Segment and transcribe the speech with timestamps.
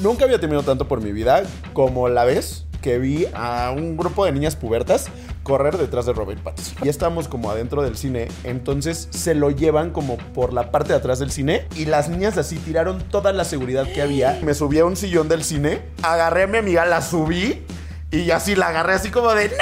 [0.00, 1.42] Nunca había temido tanto por mi vida
[1.74, 5.08] como la vez que vi a un grupo de niñas pubertas
[5.42, 6.76] correr detrás de Robert Pattinson.
[6.82, 10.98] Y estábamos como adentro del cine, entonces se lo llevan como por la parte de
[10.98, 14.38] atrás del cine y las niñas así tiraron toda la seguridad que había.
[14.42, 17.62] Me subí a un sillón del cine, agarré a mi amiga, la subí
[18.10, 19.54] y así la agarré así como de ¡No!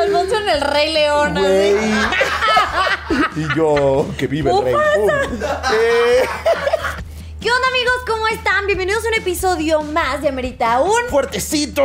[0.00, 1.38] Alfonso en el Rey León.
[1.38, 1.76] así.
[3.36, 4.74] Y yo, que vive el rey.
[4.74, 6.22] Eh,
[7.42, 7.94] ¿Qué onda amigos?
[8.06, 8.66] ¿Cómo están?
[8.66, 10.92] Bienvenidos a un episodio más de Amerita un...
[11.10, 11.82] ¡Fuertecito!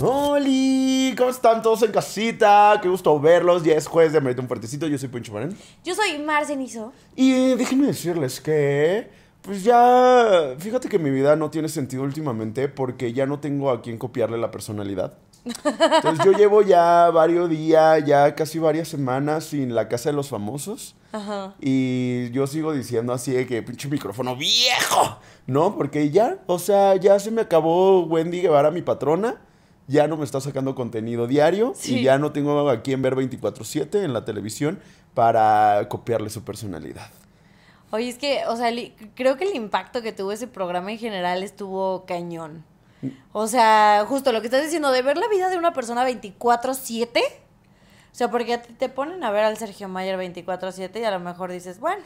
[0.00, 1.14] ¡Holi!
[1.16, 2.80] ¿Cómo están todos en casita?
[2.82, 3.62] Qué gusto verlos.
[3.62, 4.88] Ya es jueves de Amerita un Fuertecito.
[4.88, 5.56] Yo soy Poncho Marán.
[5.84, 6.92] Yo soy Mar Cenizo.
[7.14, 9.08] Y déjenme decirles que,
[9.42, 13.80] pues ya, fíjate que mi vida no tiene sentido últimamente porque ya no tengo a
[13.80, 15.16] quien copiarle la personalidad.
[15.46, 20.28] Entonces yo llevo ya varios días, ya casi varias semanas sin la casa de los
[20.28, 20.96] famosos.
[21.12, 21.54] Ajá.
[21.60, 25.76] Y yo sigo diciendo así de que pinche micrófono viejo, ¿no?
[25.76, 29.40] Porque ya, o sea, ya se me acabó Wendy Guevara, mi patrona.
[29.88, 32.00] Ya no me está sacando contenido diario Sí.
[32.00, 34.80] y ya no tengo a quien ver 24/7 en la televisión
[35.14, 37.08] para copiarle su personalidad.
[37.92, 38.70] Oye, es que, o sea,
[39.14, 42.64] creo que el impacto que tuvo ese programa en general estuvo cañón.
[43.32, 47.20] O sea, justo lo que estás diciendo, de ver la vida de una persona 24-7.
[47.20, 51.52] O sea, porque te ponen a ver al Sergio Mayer 24-7 y a lo mejor
[51.52, 52.02] dices, bueno.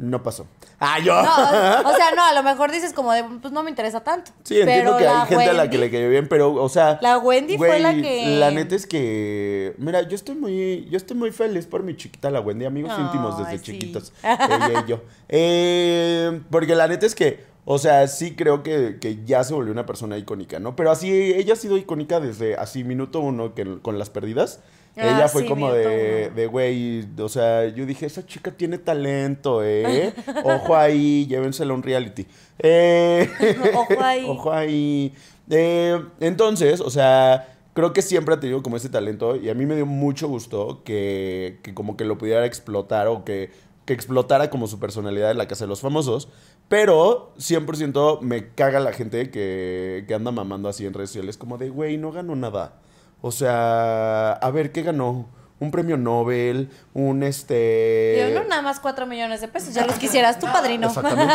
[0.00, 0.46] No pasó.
[0.78, 1.12] ¡Ah, yo!
[1.14, 1.20] No,
[1.90, 4.32] o, sea, no, a lo mejor dices como de, pues no me interesa tanto.
[4.44, 6.98] Sí, entiendo Pero que hay gente a la que le cayó bien, pero, o sea.
[7.02, 9.74] La Wendy fue la que- La neta es que.
[9.76, 10.88] Mira, yo estoy muy.
[10.90, 13.64] Yo estoy muy feliz por mi chiquita, la Wendy, amigos Ay, íntimos desde sí.
[13.72, 14.14] chiquitos.
[14.22, 15.02] Ella y yo.
[15.28, 17.44] Eh, porque la neta es que.
[17.64, 20.76] O sea, sí creo que, que ya se volvió una persona icónica, ¿no?
[20.76, 24.60] Pero así, ella ha sido icónica desde así minuto uno que, con las perdidas.
[24.96, 26.36] Ah, ella fue sí, como de, uno.
[26.36, 30.12] de, güey, o sea, yo dije, esa chica tiene talento, ¿eh?
[30.44, 32.26] Ojo ahí, llévensela a un reality.
[32.58, 33.30] Eh,
[33.74, 34.24] Ojo ahí.
[34.28, 35.14] Ojo ahí.
[35.48, 39.64] Eh, entonces, o sea, creo que siempre ha tenido como ese talento y a mí
[39.64, 43.50] me dio mucho gusto que, que como que lo pudiera explotar o que,
[43.84, 46.28] que explotara como su personalidad en la casa de los famosos.
[46.70, 51.58] Pero 100% me caga la gente que, que anda mamando así en redes sociales como
[51.58, 52.80] de, güey, no ganó nada.
[53.20, 55.28] O sea, a ver, ¿qué ganó?
[55.60, 58.16] Un premio Nobel, un este...
[58.18, 60.88] Yo no nada más 4 millones de pesos, ya los quisieras tú, padrino.
[60.88, 61.34] Exactamente.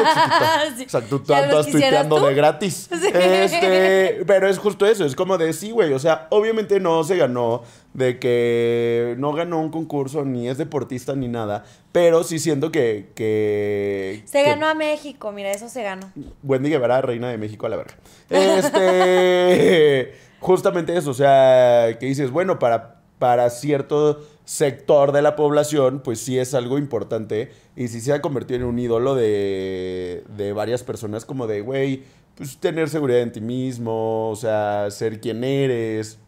[0.78, 2.26] Sí, Exacto, tú andas tuiteando tú.
[2.26, 2.90] de gratis.
[3.06, 3.12] Sí.
[3.14, 5.94] Este, pero es justo eso, es como de sí, güey.
[5.94, 7.62] O sea, obviamente no se ganó
[7.94, 11.64] de que no ganó un concurso, ni es deportista, ni nada.
[11.92, 13.12] Pero sí siento que.
[13.16, 16.12] que Se que ganó a México, mira, eso se ganó.
[16.44, 17.96] Wendy Guevara, reina de México a la verga.
[18.30, 20.14] Este.
[20.40, 26.20] justamente eso, o sea, que dices, bueno, para, para cierto sector de la población, pues
[26.20, 27.52] sí es algo importante.
[27.76, 32.04] Y sí se ha convertido en un ídolo de, de varias personas, como de, güey,
[32.36, 36.20] pues tener seguridad en ti mismo, o sea, ser quien eres,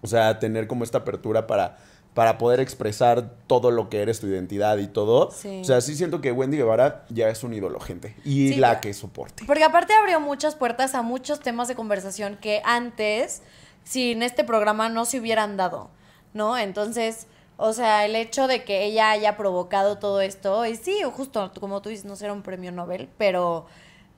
[0.00, 1.78] o sea, tener como esta apertura para,
[2.14, 5.30] para poder expresar todo lo que eres, tu identidad y todo.
[5.30, 5.60] Sí.
[5.60, 8.14] O sea, sí siento que Wendy Guevara ya es un ídolo, gente.
[8.24, 9.44] Y Sí, la que soporte.
[9.46, 13.42] Porque aparte abrió muchas puertas a muchos temas de conversación que antes,
[13.84, 15.90] sin este programa, no se hubieran dado,
[16.34, 16.56] ¿no?
[16.58, 17.26] Entonces,
[17.56, 21.82] o sea, el hecho de que ella haya provocado todo esto, y sí, justo como
[21.82, 23.66] tú dices, no será un premio Nobel, pero,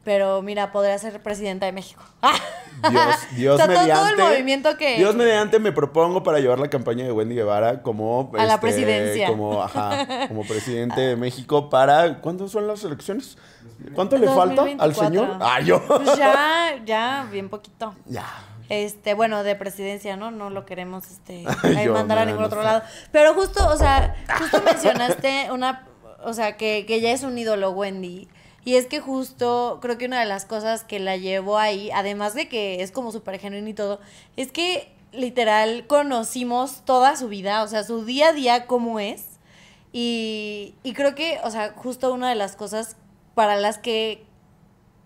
[0.04, 2.02] pero mira, podría ser presidenta de México.
[2.90, 4.22] Dios, Dios O sea, todo- todo mediante.
[4.22, 8.30] el movimiento que- Dios mediante me propongo para llevar la campaña de Wendy Guevara como.
[8.32, 9.28] este, A la presidencia.
[9.28, 12.20] Como, ajá, como presidente de México para.
[12.20, 13.38] ¿Cuándo son las elecciones?
[13.94, 15.06] ¿Cuánto le falta al 2024.
[15.08, 15.36] señor?
[15.40, 15.82] Ah, yo.
[15.86, 17.94] Pues ya, ya, bien poquito.
[18.06, 18.24] Ya.
[18.82, 20.30] Este, bueno, de presidencia, ¿no?
[20.30, 22.66] No lo queremos este Ay, mandar a ningún no otro sé.
[22.66, 22.82] lado.
[23.12, 25.86] Pero justo, o sea, justo mencionaste una,
[26.24, 28.28] o sea, que, que ya es un ídolo Wendy.
[28.64, 32.34] Y es que justo creo que una de las cosas que la llevó ahí, además
[32.34, 34.00] de que es como súper genuino y todo,
[34.36, 39.26] es que literal conocimos toda su vida, o sea, su día a día cómo es.
[39.92, 42.96] Y, y creo que, o sea, justo una de las cosas
[43.34, 44.24] para las que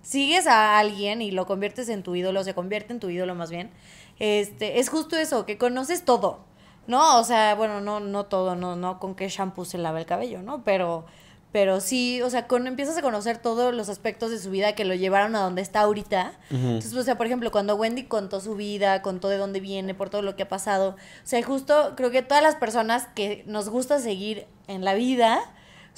[0.09, 3.51] sigues a alguien y lo conviertes en tu ídolo, se convierte en tu ídolo más
[3.51, 3.71] bien,
[4.19, 6.47] este, es justo eso, que conoces todo,
[6.87, 7.19] ¿no?
[7.21, 10.41] O sea, bueno, no, no todo, no, no con qué shampoo se lava el cabello,
[10.41, 10.65] ¿no?
[10.65, 11.05] Pero,
[11.53, 14.87] pero sí, o sea, con, empiezas a conocer todos los aspectos de su vida que
[14.87, 16.33] lo llevaron a donde está ahorita.
[16.51, 20.09] Entonces, o sea, por ejemplo, cuando Wendy contó su vida, contó de dónde viene, por
[20.09, 23.69] todo lo que ha pasado, o sea, justo creo que todas las personas que nos
[23.69, 25.39] gusta seguir en la vida,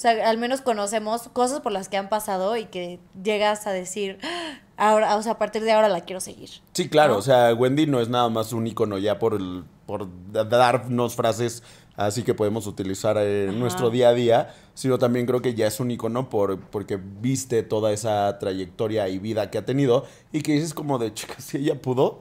[0.00, 4.18] sea, al menos conocemos cosas por las que han pasado y que llegas a decir,
[4.22, 6.50] "Ah, ahora, o sea, a partir de ahora la quiero seguir.
[6.72, 7.18] Sí, claro, ¿no?
[7.18, 11.14] o sea, Wendy no es nada más un icono ya por el, por da- darnos
[11.16, 11.62] frases
[11.96, 13.58] así que podemos utilizar en Ajá.
[13.58, 17.62] nuestro día a día, sino también creo que ya es un icono por, porque viste
[17.62, 21.58] toda esa trayectoria y vida que ha tenido y que dices como de, chica, si
[21.58, 22.20] ella pudo,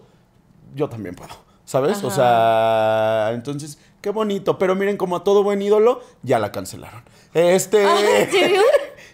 [0.76, 1.34] yo también puedo,
[1.64, 2.04] ¿sabes?
[2.04, 7.04] O sea, entonces, qué bonito, pero miren como a todo buen ídolo, ya la cancelaron.
[7.34, 7.86] Este...
[7.86, 8.62] Ah, ¿En serio?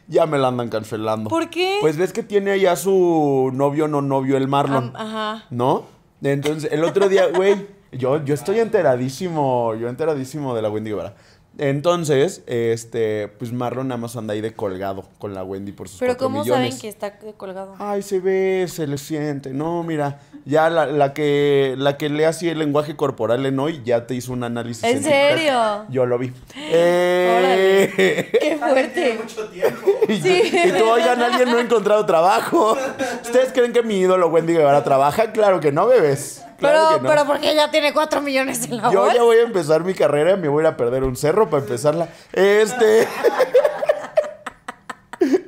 [0.08, 1.32] Ya me la andan cancelando.
[1.32, 1.80] ¿Por qué?
[1.82, 4.94] Pues ves que tiene allá su novio no novio, el Marlon.
[4.96, 5.46] Ajá.
[5.50, 5.86] ¿No?
[6.22, 11.16] Entonces, el otro día, güey, yo, yo estoy enteradísimo, yo enteradísimo de la Wendy Guevara.
[11.58, 16.00] Entonces, este, pues Marlon nada más anda ahí de colgado con la Wendy por sus
[16.00, 16.68] Pero cuatro ¿cómo millones.
[16.76, 17.76] saben que está colgado?
[17.80, 19.52] Ay, se ve, se le siente.
[19.52, 23.82] No, mira, ya la, la que la que lee así el lenguaje corporal en hoy
[23.86, 24.84] ya te hizo un análisis.
[24.84, 25.86] ¿En serio?
[25.90, 26.34] Yo lo vi.
[26.58, 29.20] Eh, ¡Qué fuerte!
[29.22, 29.88] mucho tiempo.
[30.10, 30.42] y, Sí.
[30.52, 32.78] y tú, oigan, alguien no ha encontrado trabajo.
[33.24, 35.32] ¿Ustedes creen que mi ídolo Wendy Guevara trabaja?
[35.32, 36.42] Claro que no, bebés.
[36.58, 37.10] Claro pero, que no.
[37.10, 39.16] pero porque ella tiene cuatro millones en la Yo bolsa.
[39.16, 41.50] ya voy a empezar mi carrera y me voy a ir a perder un cerro
[41.50, 42.10] para empezarla.
[42.34, 43.08] Este.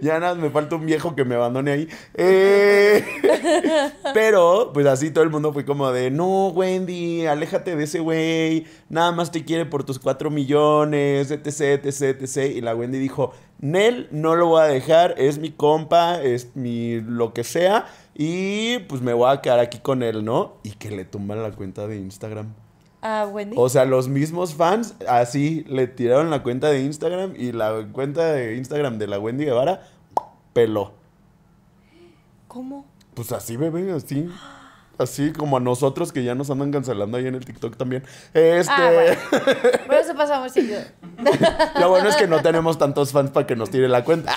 [0.02, 1.90] ya nada, me falta un viejo que me abandone ahí.
[2.14, 3.06] Eh,
[4.14, 8.66] Pero, pues así todo el mundo fue como de: No, Wendy, aléjate de ese güey.
[8.90, 12.56] Nada más te quiere por tus cuatro millones, etc, etc, etc.
[12.56, 15.16] Y la Wendy dijo: Nel, no lo voy a dejar.
[15.18, 17.88] Es mi compa, es mi lo que sea.
[18.20, 20.56] Y pues me voy a quedar aquí con él, ¿no?
[20.64, 22.52] Y que le tumban la cuenta de Instagram.
[23.00, 23.56] Ah, Wendy.
[23.60, 28.26] O sea, los mismos fans así le tiraron la cuenta de Instagram y la cuenta
[28.34, 29.84] de Instagram de la Wendy Guevara
[30.54, 30.94] peló.
[32.48, 32.88] ¿Cómo?
[33.14, 34.28] Pues así, bebé, así.
[34.98, 38.04] Así como a nosotros que ya nos andan cancelando ahí en el TikTok también.
[38.34, 38.74] Este.
[38.74, 39.20] Ah, bueno.
[39.88, 40.82] Pero eso pasa muy seguido.
[41.80, 44.34] Lo bueno es que no tenemos tantos fans para que nos tire la cuenta.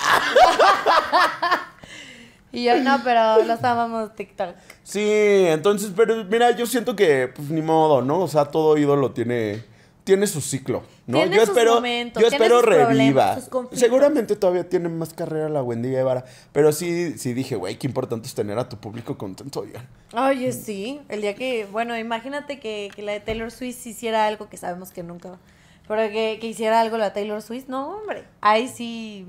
[2.51, 4.55] Y yo, no, pero los amamos TikTok.
[4.83, 8.19] Sí, entonces, pero mira, yo siento que, pues ni modo, ¿no?
[8.19, 9.63] O sea, todo ídolo tiene,
[10.03, 11.19] tiene su ciclo, ¿no?
[11.19, 13.39] Tiene yo sus espero, momentos, yo tiene espero sus reviva.
[13.39, 13.79] sus.
[13.79, 18.27] Seguramente todavía tiene más carrera la Wendy Guevara, pero sí, sí dije, güey, qué importante
[18.27, 19.87] es tener a tu público contento, oigan.
[20.13, 20.99] Oye, sí.
[21.07, 24.91] El día que, bueno, imagínate que, que la de Taylor Swift hiciera algo que sabemos
[24.91, 25.39] que nunca.
[25.87, 28.23] Pero que, que hiciera algo la Taylor Swift, no, hombre.
[28.41, 29.25] Ahí sí.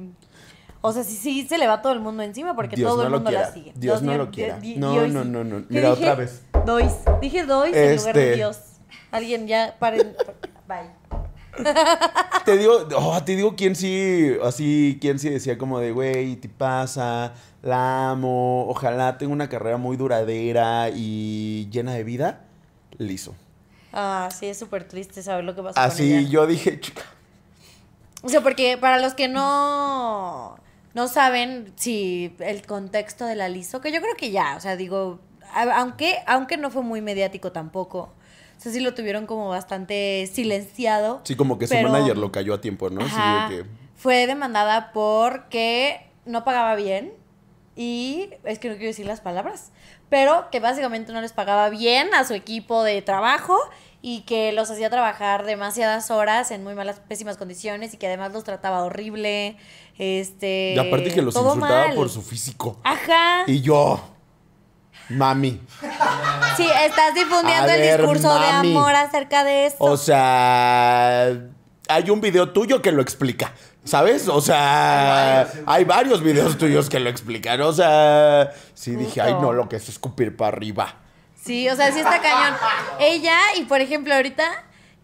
[0.84, 3.06] O sea, sí, sí se le va todo el mundo encima porque Dios todo no
[3.06, 3.46] el lo mundo quiera.
[3.46, 3.72] la sigue.
[3.76, 4.58] Dios no lo quiera.
[4.58, 5.58] di- No, Dios- no, no, no.
[5.68, 6.02] ¿Qué Mira, dije?
[6.02, 6.42] otra vez.
[6.66, 6.92] Dois.
[7.20, 8.34] Dije dois en lugar de Este.
[8.36, 8.58] Dios.
[9.12, 10.14] Alguien ya, paren.
[10.68, 10.90] Bye.
[12.46, 16.48] Te digo, oh, te digo quién sí, así, quién sí decía como de, güey, te
[16.48, 22.40] pasa, la amo, ojalá tenga una carrera muy duradera y llena de vida,
[22.96, 23.34] liso.
[23.92, 26.28] Ah, sí, es súper triste saber lo que pasó con Así ella.
[26.30, 27.02] yo dije, chica,
[28.22, 30.56] O sea, porque para los que no,
[30.94, 34.76] no saben si el contexto de la liso, que yo creo que ya, o sea,
[34.76, 35.20] digo,
[35.54, 38.12] aunque, aunque no fue muy mediático tampoco.
[38.58, 41.20] O sea, sí lo tuvieron como bastante silenciado.
[41.24, 43.00] sí, como que su manager lo cayó a tiempo, ¿no?
[43.00, 43.48] Sí, Ajá.
[43.48, 47.12] de que, Fue demandada porque no pagaba bien
[47.74, 49.72] y es que no quiero decir las palabras,
[50.10, 53.58] pero que básicamente no les pagaba bien a su equipo de trabajo
[54.02, 58.32] y que los hacía trabajar demasiadas horas en muy malas, pésimas condiciones y que además
[58.32, 59.56] los trataba horrible,
[59.98, 60.74] este...
[60.74, 61.94] y aparte que los insultaba mal.
[61.94, 62.78] por su físico.
[62.84, 63.44] Ajá.
[63.46, 64.00] Y yo,
[65.08, 65.60] mami,
[66.56, 68.72] Sí, estás difundiendo A el ver, discurso mami.
[68.72, 69.84] de amor acerca de esto.
[69.84, 71.32] o sea,
[71.88, 73.52] hay un video tuyo que lo explica.
[73.84, 74.28] ¿Sabes?
[74.28, 77.60] O sea, Hay varios, videos tuyos que lo explican.
[77.62, 80.94] O sea, sí dije, ay, no, lo que es escupir para arriba.
[81.34, 82.56] Sí, o sea, sí está cañón.
[83.00, 84.44] Ella, y por ejemplo, ahorita,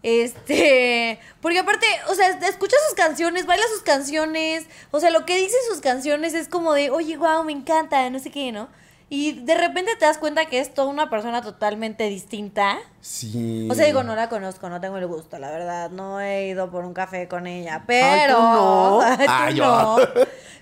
[0.03, 1.19] este.
[1.41, 4.67] Porque aparte, o sea, escucha sus canciones, baila sus canciones.
[4.91, 8.19] O sea, lo que dice sus canciones es como de, oye, wow, me encanta, no
[8.19, 8.69] sé qué, ¿no?
[9.11, 12.77] Y de repente te das cuenta que es toda una persona totalmente distinta.
[13.01, 13.67] Sí.
[13.69, 15.89] O sea, digo, no la conozco, no tengo el gusto, la verdad.
[15.89, 18.37] No he ido por un café con ella, pero.
[19.01, 19.27] Ay, no.
[19.27, 19.97] Ay, no.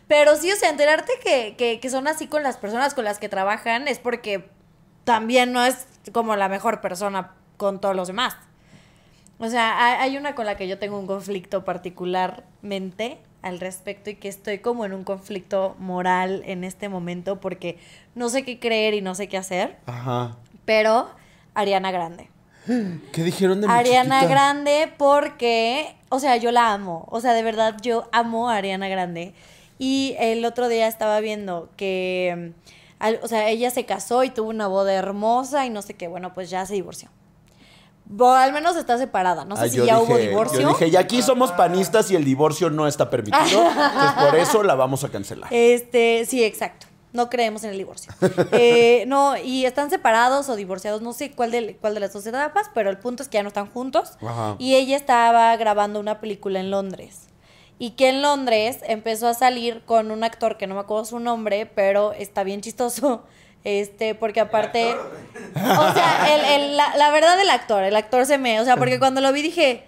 [0.07, 3.19] Pero sí, o sea, enterarte que, que, que son así con las personas con las
[3.19, 4.49] que trabajan es porque
[5.03, 8.37] también no es como la mejor persona con todos los demás.
[9.39, 14.15] O sea, hay, una con la que yo tengo un conflicto particularmente al respecto y
[14.15, 17.77] que estoy como en un conflicto moral en este momento porque
[18.15, 20.37] no sé qué creer y no sé qué hacer, Ajá.
[20.65, 21.07] pero
[21.53, 22.29] Ariana Grande.
[23.11, 24.31] ¿Qué dijeron de mi Ariana chiquita?
[24.33, 27.07] Grande porque, o sea, yo la amo.
[27.09, 29.33] O sea, de verdad, yo amo a Ariana Grande.
[29.79, 34.31] Y el otro día estaba viendo que, mm, al- o sea, ella se casó y
[34.31, 36.07] tuvo una boda hermosa y no sé qué.
[36.07, 37.09] Bueno, pues ya se divorció.
[38.19, 39.43] Al menos está separada.
[39.45, 40.59] No sé Ah, si ya dije- hubo divorcio.
[40.61, 43.43] Yo dije, y aquí somos panistas y el divorcio no está permitido.
[43.67, 45.53] entonces por eso la vamos a cancelar.
[45.53, 46.87] Este, sí, exacto.
[47.13, 48.13] No creemos en el divorcio.
[48.51, 52.25] Eh, no, y están separados o divorciados, no sé cuál de, cuál de las dos
[52.27, 54.11] etapas, pero el punto es que ya no están juntos.
[54.21, 54.55] Ajá.
[54.59, 57.21] Y ella estaba grabando una película en Londres.
[57.79, 61.19] Y que en Londres empezó a salir con un actor que no me acuerdo su
[61.19, 63.23] nombre, pero está bien chistoso.
[63.67, 64.95] Este, porque aparte.
[65.55, 68.59] O sea, el, el- la, la verdad del actor, el actor se me.
[68.61, 69.83] O sea, porque cuando lo vi dije.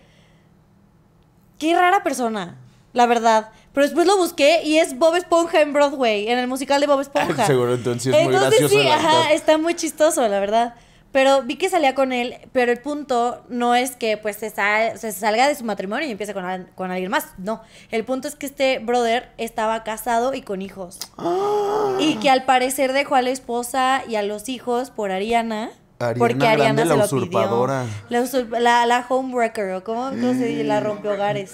[1.57, 2.57] Qué rara persona,
[2.93, 3.50] la verdad.
[3.74, 7.01] Pero después lo busqué y es Bob Esponja en Broadway, en el musical de Bob
[7.01, 7.45] Esponja.
[7.48, 10.75] Seguro, entonces es muy Entonces gracioso sí, ajá, está muy chistoso, la verdad.
[11.11, 14.97] Pero vi que salía con él, pero el punto no es que pues se, sal-
[14.99, 17.29] se salga de su matrimonio y empiece con, al- con alguien más.
[17.39, 20.99] No, el punto es que este brother estaba casado y con hijos.
[21.17, 21.95] Ah.
[21.99, 25.71] Y que al parecer dejó a la esposa y a los hijos por Ariana.
[25.99, 27.85] Ariana porque Ariana Grande, se la lo usurpadora.
[28.07, 28.21] pidió.
[28.51, 30.63] La, la, la homewrecker, ¿o cómo, cómo se dice?
[30.63, 31.53] La rompe hogares.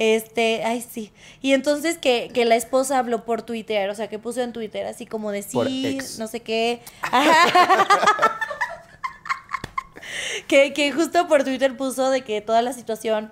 [0.00, 1.12] Este, ay, sí.
[1.42, 4.86] Y entonces que, que la esposa habló por Twitter, o sea, que puso en Twitter
[4.86, 6.80] así como de sí, no sé qué.
[10.48, 13.30] Que, que justo por Twitter puso de que toda la situación.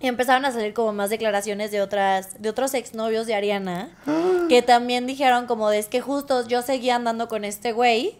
[0.00, 3.96] Y empezaron a salir como más declaraciones de otras, de otros exnovios de Ariana,
[4.48, 8.16] que también dijeron como de es que justo yo seguía andando con este güey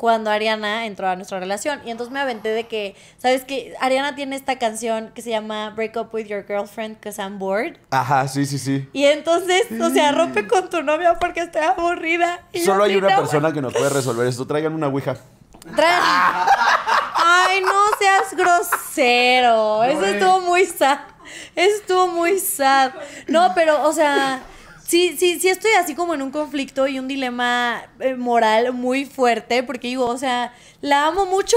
[0.00, 1.82] cuando Ariana entró a nuestra relación.
[1.84, 3.74] Y entonces me aventé de que, ¿sabes qué?
[3.82, 7.76] Ariana tiene esta canción que se llama Break Up With Your Girlfriend Cause I'm Bored.
[7.90, 8.88] Ajá, sí, sí, sí.
[8.94, 12.40] Y entonces, o sea, rompe con tu novia porque estoy aburrida.
[12.54, 14.46] Y Solo hay una "No, persona que nos puede resolver esto.
[14.46, 15.16] Traigan una ouija.
[15.76, 16.46] Tra-
[17.22, 19.84] Ay, no seas grosero.
[19.84, 20.98] Eso estuvo muy sad.
[21.54, 22.92] Eso estuvo muy sad.
[23.28, 24.40] No, pero, o sea,
[24.90, 29.04] sí, sí, sí estoy así como en un conflicto y un dilema eh, moral muy
[29.04, 29.62] fuerte.
[29.62, 31.56] Porque digo, o sea, la amo mucho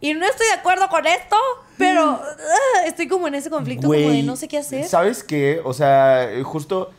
[0.00, 1.36] y no estoy de acuerdo con esto,
[1.78, 4.88] pero ah, estoy como en ese conflicto como de no sé qué hacer.
[4.88, 5.60] ¿Sabes qué?
[5.64, 6.90] O sea, justo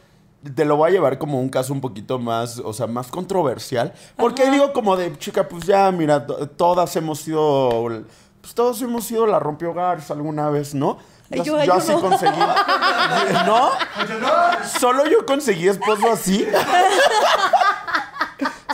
[0.56, 3.94] te lo voy a llevar como un caso un poquito más, o sea, más controversial.
[4.15, 4.51] Porque Ajá.
[4.51, 7.89] digo como de, chica, pues ya, mira, to- todas hemos sido,
[8.42, 10.98] pues todos hemos sido la rompehogares alguna vez, ¿no?
[11.30, 12.01] Yo, yo- yo yo así no.
[12.01, 12.39] conseguí.
[13.46, 13.70] ¿No?
[14.80, 16.48] Solo yo conseguí esposo así.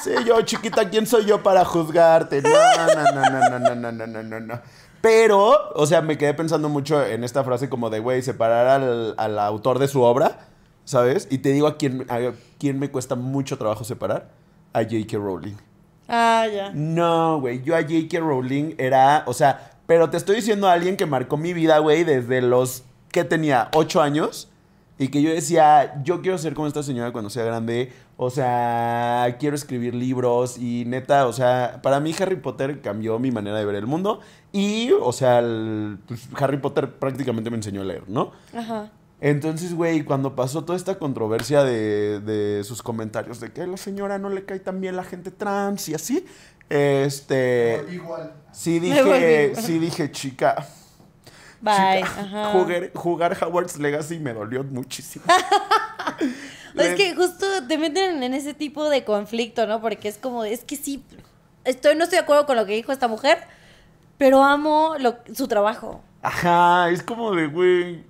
[0.02, 2.42] Sí, yo, chiquita, ¿quién soy yo para juzgarte?
[2.42, 4.62] No, no, no, no, no, no, no, no, no, no, no.
[5.02, 9.14] Pero, o sea, me quedé pensando mucho en esta frase como de, güey, separar al,
[9.18, 10.38] al autor de su obra,
[10.86, 11.28] ¿sabes?
[11.30, 12.18] Y te digo a quién, a
[12.58, 14.30] quién me cuesta mucho trabajo separar.
[14.72, 15.18] A J.K.
[15.18, 15.56] Rowling.
[16.08, 16.72] Ah, ya.
[16.74, 18.20] No, güey, yo a J.K.
[18.20, 22.04] Rowling era, o sea, pero te estoy diciendo a alguien que marcó mi vida, güey,
[22.04, 24.48] desde los que tenía ocho años
[25.00, 29.36] y que yo decía, yo quiero ser como esta señora cuando sea grande, o sea,
[29.40, 33.66] quiero escribir libros y neta, o sea, para mí Harry Potter cambió mi manera de
[33.66, 34.20] ver el mundo
[34.52, 38.32] y, o sea, el- pues, Harry Potter prácticamente me enseñó a leer, ¿no?
[38.56, 38.92] Ajá.
[39.22, 43.78] Entonces, güey, cuando pasó toda esta controversia de, de sus comentarios de que a la
[43.78, 46.28] señora no le cae tan bien la gente trans y así,
[46.70, 47.84] este...
[47.92, 48.34] Igual.
[48.52, 50.66] Sí dije, sí dije, chica.
[51.62, 51.98] Bye.
[52.04, 52.52] chica, Ajá.
[52.52, 55.26] Jugar, jugar Howard's Legacy me dolió muchísimo.
[56.76, 59.82] Es que justo te meten en ese tipo de conflicto, ¿no?
[59.82, 61.04] Porque es como, es que sí,
[61.66, 63.40] estoy, no estoy de acuerdo con lo que dijo esta mujer,
[64.18, 66.02] pero amo lo- su trabajo.
[66.22, 68.04] Ajá, es como de, güey,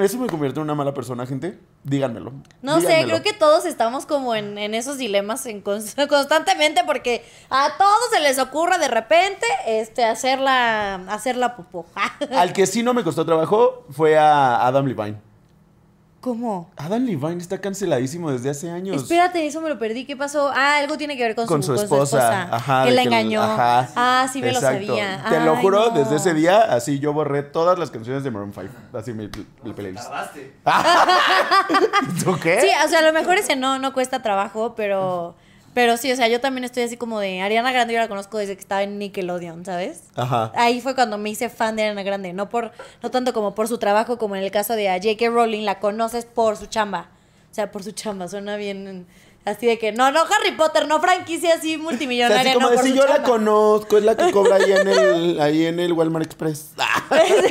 [0.00, 1.58] ¿eso me convierte en una mala persona, gente?
[1.88, 2.32] Díganmelo.
[2.62, 7.24] No sé, creo que todos estamos como en, en esos dilemas en cons- constantemente porque
[7.48, 11.86] a todos se les ocurre de repente este hacerla hacerla popó.
[12.36, 15.20] Al que sí no me costó trabajo fue a Adam Levine.
[16.26, 16.68] ¿Cómo?
[16.76, 18.96] Adam Levine está canceladísimo desde hace años.
[18.96, 20.04] Espérate, eso me lo perdí.
[20.04, 20.50] ¿Qué pasó?
[20.52, 22.48] Ah, algo tiene que ver con, con su esposa.
[22.52, 22.84] Ajá.
[22.84, 23.40] que la engañó.
[23.40, 23.88] ajá.
[23.94, 24.80] Ah, sí me Exacto.
[24.80, 25.24] lo sabía.
[25.28, 25.96] Te lo juro, no.
[25.96, 28.68] desde ese día, así yo borré todas las canciones de Maroon 5.
[28.94, 29.30] Así mi,
[29.62, 30.08] mi playlist.
[30.08, 30.52] Tardaste.
[32.24, 32.60] ¿Tú qué?
[32.60, 35.36] Sí, o sea, a lo mejor ese no, no cuesta trabajo, pero,
[35.76, 38.38] pero sí, o sea, yo también estoy así como de Ariana Grande, yo la conozco
[38.38, 40.04] desde que estaba en Nickelodeon, ¿sabes?
[40.14, 40.50] Ajá.
[40.54, 43.68] Ahí fue cuando me hice fan de Ariana Grande, no por, no tanto como por
[43.68, 45.28] su trabajo, como en el caso de a J.K.
[45.28, 47.10] Rowling, la conoces por su chamba.
[47.52, 49.06] O sea, por su chamba, suena bien
[49.44, 52.70] así de que, no, no Harry Potter, no franquicia así O sea, multimillonaria, así como
[52.70, 53.28] no por si su yo la chamba".
[53.28, 56.70] conozco, es la que cobra ahí en el, ahí en el Walmart Express.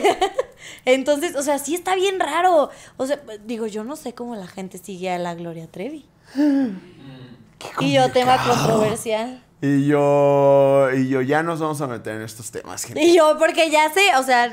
[0.85, 2.71] Entonces, o sea, sí está bien raro.
[2.97, 6.07] O sea, digo, yo no sé cómo la gente sigue a la Gloria Trevi.
[7.79, 9.41] y yo, tema controversial.
[9.61, 13.01] Y yo, y yo ya nos vamos a meter en estos temas, gente.
[13.01, 14.43] Y yo, porque ya sé, o sea,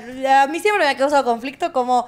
[0.42, 2.06] a mí siempre me ha causado conflicto como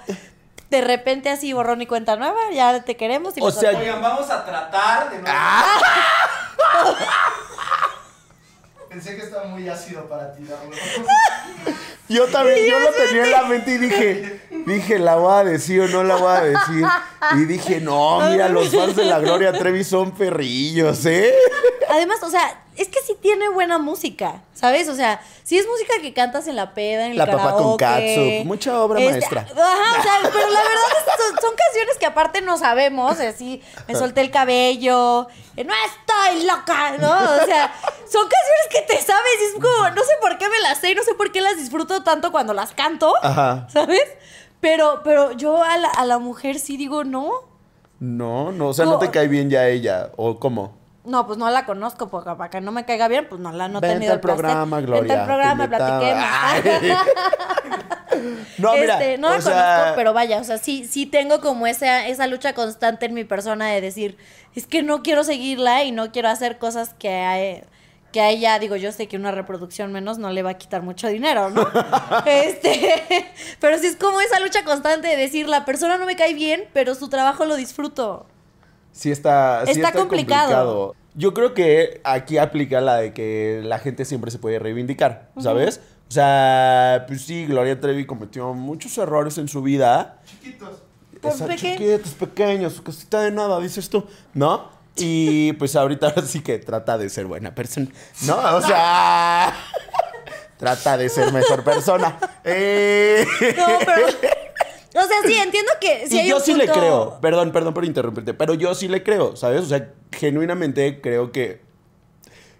[0.71, 3.71] de repente así borrón y cuenta nueva, ya te queremos y O sea.
[3.71, 5.25] Oigan, vamos a tratar de no.
[8.95, 10.71] Pensé que estaba muy ácido para tirarlo.
[12.09, 15.81] Yo también, yo lo tenía en la mente y dije, Dije, ¿la voy a decir
[15.83, 16.87] o no la voy a decir?
[17.37, 21.35] Y dije, no, mira, los fans de la Gloria Trevi son perrillos, ¿eh?
[21.89, 24.88] Además, o sea, es que sí tiene buena música, ¿sabes?
[24.88, 27.76] O sea, sí es música que cantas en la peda, en el La papá con
[27.76, 29.40] catsup, mucha obra Este, maestra.
[29.43, 33.21] Ajá, o sea, pero la verdad es que son, son canciones que aparte no sabemos,
[33.21, 37.12] así, me solté el cabello, eh, no estoy loca, ¿no?
[37.12, 37.73] O sea,
[38.11, 40.90] son canciones que te sabes y es como, no sé por qué me las sé
[40.90, 43.66] y no sé por qué las disfruto tanto cuando las canto, Ajá.
[43.73, 44.04] ¿sabes?
[44.61, 47.31] Pero, pero yo a la, a la mujer sí digo, no,
[48.00, 50.83] No, no, o sea, no te cae bien ya ella, ¿o cómo?
[51.05, 53.69] No, pues no la conozco, porque para que no me caiga bien, pues no la
[53.69, 54.41] no he Vente tenido el placer.
[54.41, 55.21] programa, Vente Gloria.
[55.21, 57.05] al programa, platiquemos.
[58.59, 61.67] No, mira, Este, no la sea, conozco, pero vaya, o sea, sí, sí tengo como
[61.67, 64.17] esa, esa lucha constante en mi persona de decir,
[64.55, 67.65] es que no quiero seguirla y no quiero hacer cosas que e-
[68.13, 70.83] que a ella, digo, yo sé que una reproducción menos no le va a quitar
[70.83, 71.67] mucho dinero, ¿no?
[72.27, 72.95] este,
[73.61, 76.63] pero sí es como esa lucha constante de decir, la persona no me cae bien,
[76.73, 78.27] pero su trabajo lo disfruto.
[78.95, 80.47] Sí está, sí Está está complicado.
[80.47, 80.95] complicado.
[81.17, 85.81] Yo creo que aquí aplica la de que la gente siempre se puede reivindicar, ¿sabes?
[86.09, 90.19] O sea, pues sí, Gloria Trevi cometió muchos errores en su vida.
[90.27, 90.71] Chiquitos.
[91.21, 94.69] Pues Esa peque- chiquitos, pequeños, cosita de nada, dices tú, ¿no?
[94.97, 97.89] Y pues ahorita ahora sí que trata de ser buena persona,
[98.27, 98.37] ¿no?
[98.57, 99.55] O sea,
[100.57, 102.19] trata de ser mejor persona.
[102.45, 103.25] Eh,
[103.57, 104.07] No, pero...
[104.95, 107.75] O sea, sí, entiendo que si y hay yo un sí le creo, perdón, perdón
[107.75, 109.63] por interrumpirte, pero yo sí le creo, ¿sabes?
[109.63, 111.61] O sea, genuinamente creo que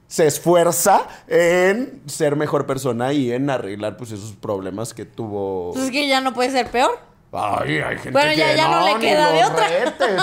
[0.09, 5.73] se esfuerza en ser mejor persona y en arreglar pues esos problemas que tuvo.
[5.73, 6.99] Pues es que ya no puede ser peor.
[7.33, 9.67] Ay, hay gente Bueno, ya- que ya no le queda de otra.
[9.85, 10.23] retes,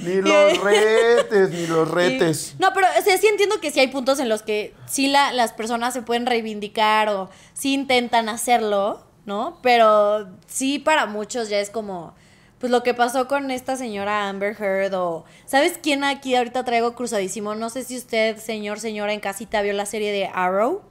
[0.00, 2.54] ni los retes, ni los retes.
[2.60, 5.32] No, pero o sea, sí entiendo que sí hay puntos en los que sí la-
[5.32, 9.58] las personas se pueden reivindicar o sí intentan hacerlo, ¿no?
[9.62, 12.14] Pero sí para muchos ya es como,
[12.58, 15.24] pues lo que pasó con esta señora Amber Heard o...
[15.44, 17.54] ¿Sabes quién aquí ahorita traigo cruzadísimo?
[17.54, 20.82] No sé si usted, señor, señora en casita, vio la serie de Arrow.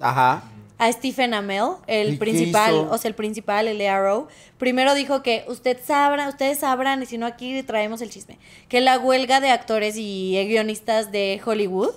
[0.00, 0.42] Ajá.
[0.76, 4.26] A Stephen Amell, ¿Y el principal, o sea, el principal, el de Arrow,
[4.58, 8.38] primero dijo que usted sabrá, ustedes sabrán, y si no aquí traemos el chisme,
[8.68, 11.94] que la huelga de actores y guionistas de Hollywood,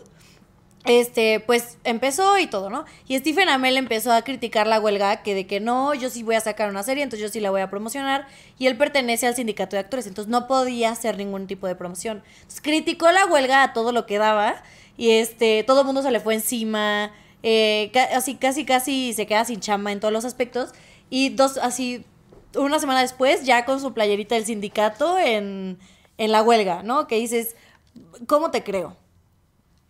[0.87, 2.85] este, pues empezó y todo, ¿no?
[3.07, 6.35] Y Stephen Amell empezó a criticar la huelga, que de que no, yo sí voy
[6.35, 9.35] a sacar una serie, entonces yo sí la voy a promocionar, y él pertenece al
[9.35, 12.23] sindicato de actores, entonces no podía hacer ningún tipo de promoción.
[12.35, 14.63] Entonces criticó la huelga a todo lo que daba,
[14.97, 17.11] y este, todo el mundo se le fue encima,
[17.43, 20.71] eh, así casi casi se queda sin chamba en todos los aspectos,
[21.09, 22.03] y dos, así,
[22.55, 25.77] una semana después, ya con su playerita del sindicato en,
[26.17, 27.07] en la huelga, ¿no?
[27.07, 27.55] Que dices,
[28.25, 28.95] ¿cómo te creo?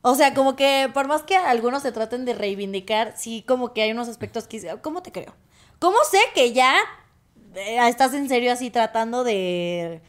[0.01, 3.81] O sea, como que por más que algunos se traten de reivindicar, sí, como que
[3.81, 5.35] hay unos aspectos que ¿cómo te creo?
[5.79, 6.75] ¿Cómo sé que ya
[7.55, 10.01] eh, estás en serio así tratando de,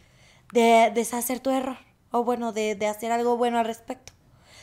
[0.52, 1.78] de deshacer tu error?
[2.10, 4.12] O bueno, de, de hacer algo bueno al respecto.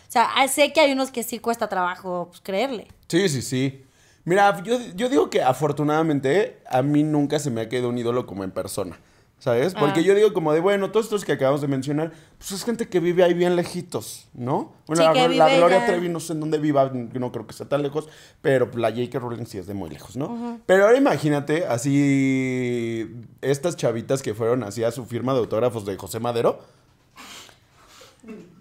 [0.07, 2.87] O sea, ah, sé que hay unos que sí cuesta trabajo pues, creerle.
[3.07, 3.85] Sí, sí, sí.
[4.23, 8.25] Mira, yo, yo digo que afortunadamente a mí nunca se me ha quedado un ídolo
[8.25, 8.99] como en persona.
[9.37, 9.75] ¿Sabes?
[9.75, 10.03] Porque Ah.
[10.03, 12.99] yo digo como de, bueno, todos estos que acabamos de mencionar, pues es gente que
[12.99, 14.73] vive ahí bien lejitos, ¿no?
[14.87, 17.31] Bueno, Sí, la, que la vive Gloria ya- Trevi no sé en dónde viva, no
[17.31, 18.07] creo que sea tan lejos,
[18.41, 19.19] pero la J.K.
[19.19, 20.59] Rowling sí es de muy lejos, ¿no?
[20.65, 23.07] Pero ahora imagínate así
[23.41, 26.59] estas chavitas que fueron así a su firma de autógrafos de José Madero.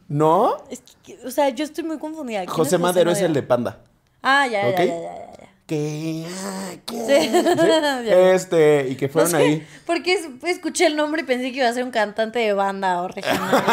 [0.08, 0.56] ¿No?
[0.70, 2.40] Es que, o sea, yo estoy muy confundida.
[2.40, 3.80] ¿Quién José Madero es el de Panda.
[4.22, 4.76] Ah, ya, ¿Ok?
[4.78, 5.43] ya, ya, ya, ya, ya.
[5.66, 6.26] Que...
[6.28, 7.30] ah, que- Sí.
[8.06, 8.32] Ya.
[8.34, 9.66] Este, y que No fueron sé, ahí.
[9.86, 13.00] porque es- escuché el nombre y pensé que iba a ser un cantante de banda
[13.02, 13.64] o regional.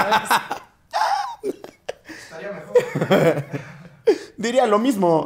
[1.43, 3.43] Estaría mejor.
[4.37, 5.25] Diría lo mismo.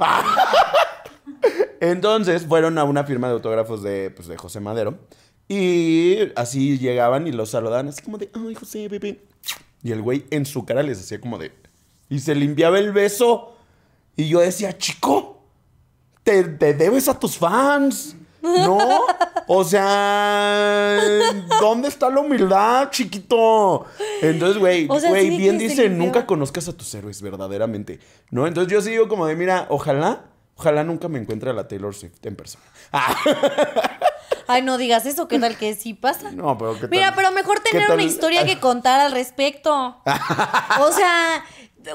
[1.79, 4.97] Entonces fueron a una firma de autógrafos de, pues, de José Madero.
[5.47, 9.21] Y así llegaban y los saludaban, así como de, ay, José, bebé.
[9.83, 11.51] Y el güey en su cara les hacía como de.
[12.09, 13.55] Y se limpiaba el beso.
[14.15, 15.34] Y yo decía, chico,
[16.25, 18.17] te, te debes a tus fans.
[18.41, 18.77] ¿No?
[19.47, 20.99] O sea,
[21.59, 23.87] ¿dónde está la humildad, chiquito?
[24.21, 28.45] Entonces, güey, O sea, güey, sí bien dice, nunca conozcas a tus héroes verdaderamente, ¿no?
[28.45, 31.95] Entonces yo sí digo como de, mira, ojalá, ojalá nunca me encuentre a la Taylor
[31.95, 32.63] Swift en persona.
[32.91, 33.15] Ah,
[34.47, 36.31] Ay, no digas eso, ¿qué tal que sí pasa?
[36.31, 37.15] no, pero ¿qué Mira, tal?
[37.15, 39.73] pero mejor ¿Qué tener una historia que contar al respecto.
[40.81, 41.43] O sea,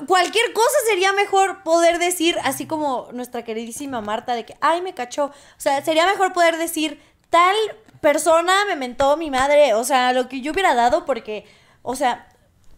[0.06, 4.94] cualquier cosa sería mejor poder decir, así como nuestra queridísima Marta, de que, ay, me
[4.94, 5.26] cachó.
[5.26, 7.00] O sea, sería mejor poder decir,
[7.30, 7.56] tal
[8.00, 9.74] persona me mentó mi madre.
[9.74, 11.46] O sea, lo que yo hubiera dado, porque,
[11.82, 12.28] o sea,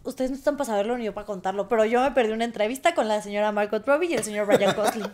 [0.03, 2.93] ustedes no están para saberlo ni yo para contarlo, pero yo me perdí una entrevista
[2.93, 5.11] con la señora Margot Robbie y el señor Ryan Gosling.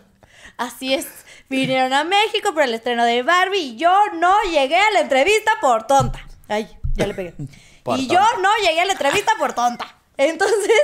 [0.56, 1.06] Así es.
[1.48, 5.52] Vinieron a México por el estreno de Barbie y yo no llegué a la entrevista
[5.60, 6.20] por tonta.
[6.48, 7.34] Ay, ya le pegué.
[7.82, 8.14] Por y tonta.
[8.14, 9.96] yo no llegué a la entrevista por tonta.
[10.16, 10.80] Entonces,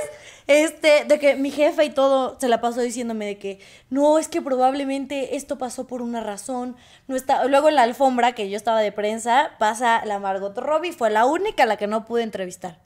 [0.47, 4.27] este, de que mi jefa y todo se la pasó diciéndome de que no, es
[4.27, 6.75] que probablemente esto pasó por una razón.
[7.07, 7.45] No está...
[7.45, 11.25] Luego en la alfombra, que yo estaba de prensa, pasa la Margot Robbie, fue la
[11.25, 12.79] única a la que no pude entrevistar.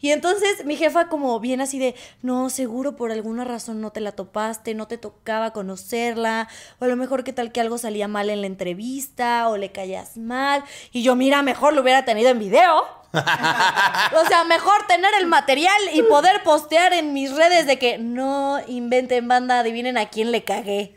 [0.00, 4.00] Y entonces mi jefa como bien así de, no, seguro por alguna razón no te
[4.00, 8.06] la topaste, no te tocaba conocerla, o a lo mejor qué tal que algo salía
[8.06, 10.62] mal en la entrevista, o le caías mal.
[10.92, 12.97] Y yo, mira, mejor lo hubiera tenido en video.
[13.12, 18.60] o sea, mejor tener el material y poder postear en mis redes de que no
[18.66, 20.94] inventen banda, adivinen a quién le cagué.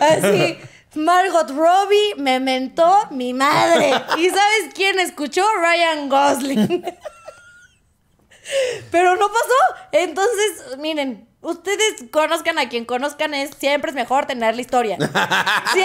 [0.00, 0.58] Así.
[0.94, 3.90] Margot Robbie me mentó mi madre.
[4.16, 5.44] ¿Y sabes quién escuchó?
[5.56, 6.84] Ryan Gosling.
[8.90, 9.88] Pero no pasó.
[9.92, 14.96] Entonces, miren, ustedes conozcan a quien conozcan, es, siempre es mejor tener la historia.
[14.98, 15.84] Sie-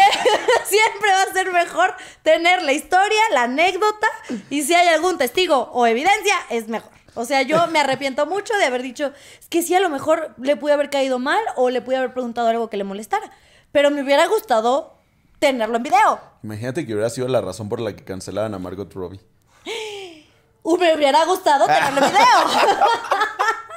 [0.66, 4.08] siempre va a ser mejor tener la historia, la anécdota,
[4.50, 6.92] y si hay algún testigo o evidencia, es mejor.
[7.16, 10.34] O sea, yo me arrepiento mucho de haber dicho es que sí, a lo mejor
[10.42, 13.30] le pude haber caído mal o le pude haber preguntado algo que le molestara.
[13.72, 14.96] Pero me hubiera gustado
[15.40, 16.20] tenerlo en video.
[16.44, 19.20] Imagínate que hubiera sido la razón por la que cancelaran a Margot Robbie.
[20.80, 22.26] Me hubiera gustado tenerlo en video.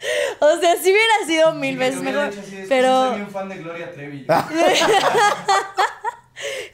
[0.40, 2.24] o sea, sí hubiera sido mil veces mejor.
[2.24, 4.26] así, Pero soy un fan de Gloria Trevi.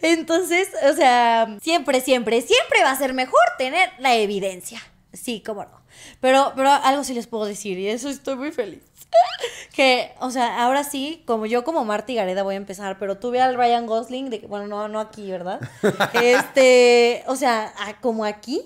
[0.03, 4.81] entonces, o sea, siempre, siempre, siempre va a ser mejor tener la evidencia.
[5.13, 5.81] Sí, cómo no.
[6.21, 8.83] Pero, pero algo sí les puedo decir y eso estoy muy feliz.
[9.73, 13.43] Que, o sea, ahora sí, como yo como Marty Gareda voy a empezar, pero tuve
[13.43, 15.61] al Ryan Gosling, de bueno, no, no aquí, ¿verdad?
[16.15, 18.63] Este, o sea, como aquí,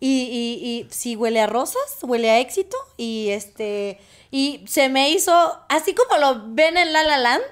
[0.00, 3.98] y, y, y sí huele a rosas, huele a éxito, y este,
[4.30, 5.32] y se me hizo,
[5.68, 7.42] así como lo ven en La La Land,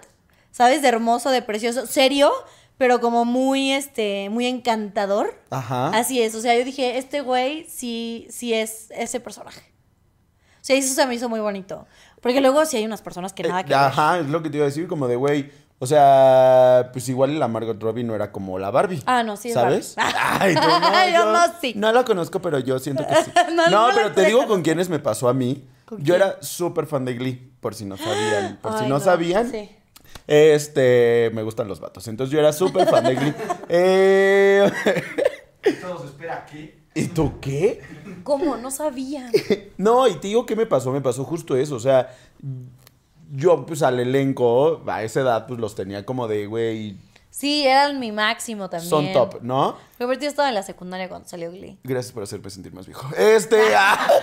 [0.50, 0.82] ¿sabes?
[0.82, 2.32] De hermoso, de precioso, serio,
[2.78, 5.42] pero como muy, este, muy encantador.
[5.50, 5.88] Ajá.
[5.88, 9.72] Así es, o sea, yo dije, este güey sí, sí es ese personaje.
[10.60, 11.86] O sea, eso se me hizo muy bonito.
[12.20, 13.84] Porque luego sí hay unas personas que nada que Eh, ver.
[13.84, 17.38] Ajá, es lo que te iba a decir, como de, güey, o sea, pues igual
[17.38, 19.02] la Margot Robbie no era como la Barbie.
[19.06, 19.94] Ah, no, sí es ¿Sabes?
[19.94, 20.14] Barbie.
[20.40, 21.74] Ay, tú no, Yo no, sí.
[21.76, 23.30] No la conozco, pero yo siento que sí.
[23.54, 25.66] No, No, no pero te digo con quiénes me pasó a mí.
[25.84, 26.28] ¿Con Yo quién?
[26.28, 28.58] era súper fan de Glee, por si no sabían.
[28.62, 29.50] Por si no, sabían.
[29.50, 29.68] Sí.
[30.26, 32.08] Este, me gustan los vatos.
[32.08, 33.34] Entonces yo era súper fan de Glee.
[33.68, 34.70] Eh,
[35.82, 36.72] Todos espera aquí.
[36.94, 37.82] ¿Y tú qué?
[38.22, 38.56] ¿Cómo?
[38.56, 39.30] No sabía.
[39.76, 42.08] No, y te digo qué me pasó, me pasó justo eso, o sea,
[43.32, 46.96] yo pues al elenco, a esa edad pues los tenía como de, güey,
[47.30, 48.88] Sí, eran mi máximo también.
[48.88, 49.76] son top, ¿no?
[49.98, 51.78] Roberto yo estaba en la secundaria cuando salió Glee.
[51.84, 53.08] Gracias por hacerme sentir más viejo.
[53.16, 53.60] Este...
[53.76, 54.08] ah.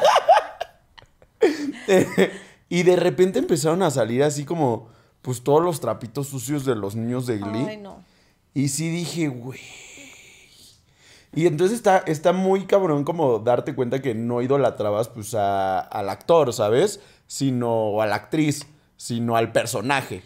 [1.87, 2.31] Eh,
[2.69, 4.87] y de repente empezaron a salir así como,
[5.21, 7.65] pues todos los trapitos sucios de los niños de Glee.
[7.67, 8.03] Ay, no.
[8.53, 9.59] Y sí dije, güey.
[11.35, 16.09] Y entonces está, está muy cabrón como darte cuenta que no idolatrabas pues a- al
[16.09, 16.99] actor, ¿sabes?
[17.27, 18.65] Sino a la actriz,
[18.97, 20.21] sino al personaje,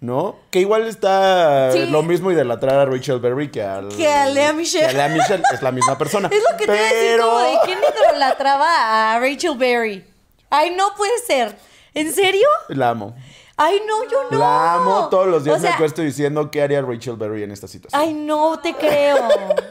[0.00, 0.36] ¿no?
[0.50, 1.86] Que igual está Sí.
[1.86, 4.84] lo mismo idolatrar a Rachel Berry que, al, Que a Lea Michele.
[4.86, 6.28] que a Lea Michele, es la misma persona.
[6.32, 7.26] Es lo que te iba a decir Pero...
[7.26, 10.04] como de quién idolatraba a Rachel Berry.
[10.50, 11.56] Ay, no puede ser.
[11.94, 12.46] ¿En serio?
[12.68, 13.16] La amo.
[13.62, 14.38] Ay, no, yo no.
[14.38, 15.08] La amo.
[15.10, 18.00] Todos los días O sea, me acuesto diciendo qué haría Rachel Berry en esta situación.
[18.00, 19.28] Ay, no te creo.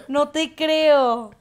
[0.08, 1.32] No te creo.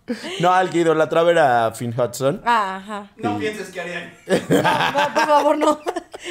[0.40, 2.40] No, al que idolatraba era a Finn Hudson.
[2.46, 3.10] Ajá.
[3.16, 4.14] No pienses que harían.
[4.26, 5.78] No, por favor, no.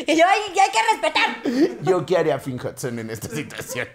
[0.08, 1.82] Y yo, ay, ya hay que respetar.
[1.84, 3.88] Yo qué haría Finn Hudson en esta situación.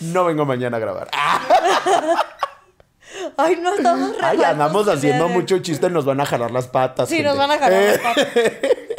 [0.00, 1.08] No vengo mañana a grabar.
[3.36, 7.08] Ay, no estamos Ay, andamos haciendo mucho chiste, nos van a jalar las patas.
[7.10, 7.28] Sí, gente.
[7.28, 8.28] nos van a jalar Eh, las patas.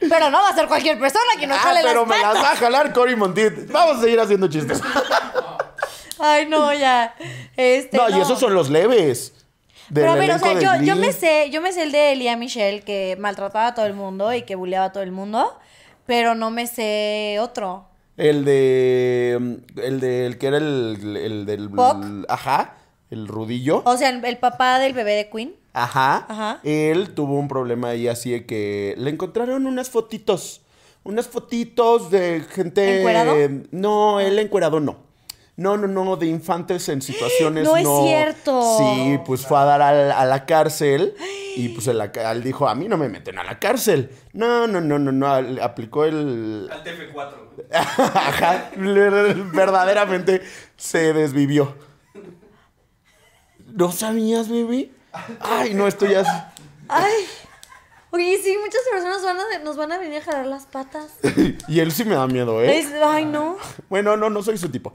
[0.00, 2.26] Pero no va a ser cualquier persona que nos ah, jale pero las me las
[2.34, 2.44] patas.
[2.44, 3.70] va a jalar Cory Montit.
[3.70, 4.80] Vamos a seguir haciendo chistes.
[6.18, 7.14] Ay, no, ya.
[7.56, 9.34] Este, No, y esos son los leves.
[9.88, 12.12] Del Pero a ver, o sea, yo, yo me sé, yo me sé el de
[12.12, 15.58] Elia Michelle que maltrataba a todo el mundo y que bulleaba a todo el mundo,
[16.06, 17.88] pero no me sé otro.
[18.16, 19.58] El de.
[19.82, 20.26] El de.
[20.26, 21.16] El que era el.
[21.16, 21.70] El del.
[21.70, 22.04] ¿Puck?
[22.28, 22.74] Ajá.
[23.10, 23.82] El rudillo.
[23.84, 25.59] O sea, el, el papá del bebé de Queen.
[25.72, 26.26] Ajá.
[26.28, 26.60] Ajá.
[26.64, 30.62] Él tuvo un problema ahí así de que le encontraron unas fotitos.
[31.02, 32.98] Unas fotitos de gente.
[32.98, 33.34] ¿Encuerado?
[33.70, 35.08] No, él encuerado no.
[35.56, 37.64] No, no, no, de infantes en situaciones.
[37.64, 38.78] No es cierto.
[38.78, 41.14] Sí, pues fue a dar al- a la cárcel
[41.54, 44.10] y pues ca- él dijo, a mí no me meten a la cárcel.
[44.32, 45.26] No, no, no, no, no,
[45.62, 46.68] aplicó el...
[46.72, 47.34] Al TF4.
[47.72, 50.40] Ajá, le- verdaderamente
[50.76, 51.74] se desvivió.
[53.66, 54.92] ¿No sabías, baby?
[55.40, 56.28] Ay, no, esto ya es...
[56.88, 57.12] Ay,
[58.12, 61.12] Oye, sí, muchas personas van a, nos van a venir a jalar las patas.
[61.68, 62.78] Y él sí me da miedo, ¿eh?
[62.80, 63.56] Es- ay, no.
[63.88, 64.92] Bueno, no, no soy su tipo.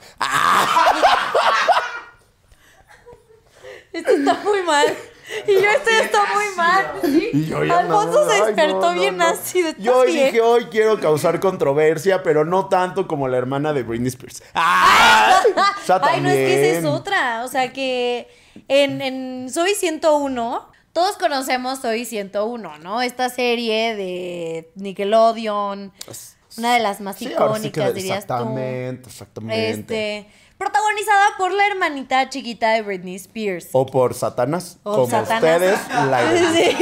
[3.93, 4.87] Esto está muy mal.
[5.47, 6.85] Y yo esto ya está muy mal.
[7.01, 7.29] ¿sí?
[7.33, 9.25] Y yo ya no, Alfonso se ay, no, despertó no, bien no.
[9.25, 9.69] ácido.
[9.69, 10.25] ¿estás Yo bien?
[10.25, 14.43] dije, hoy quiero causar controversia, pero no tanto como la hermana de Britney Spears.
[14.53, 15.39] ¡Ah!
[16.01, 17.45] Ay, no, es que esa es otra.
[17.45, 18.27] O sea que
[18.67, 23.01] en, en Soy 101, todos conocemos Soy 101, ¿no?
[23.01, 25.91] Esta serie de Nickelodeon,
[26.57, 28.33] una de las más Sí, ahora sí que icónicas, dirías tú.
[28.33, 29.69] Exactamente, exactamente.
[29.71, 33.67] Este, protagonizada por la hermanita chiquita de Britney Spears.
[33.73, 35.43] O por Satanás, O como Satanás.
[35.61, 36.75] ustedes la Sí.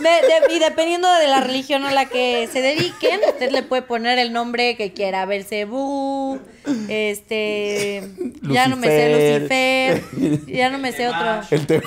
[0.00, 3.82] De- de- y dependiendo de la religión a la que se dediquen, usted le puede
[3.82, 6.40] poner el nombre que quiera, Belcebú,
[6.88, 8.08] este,
[8.42, 11.40] ya no me sé Lucifer, ya no me sé otro.
[11.50, 11.82] El tema.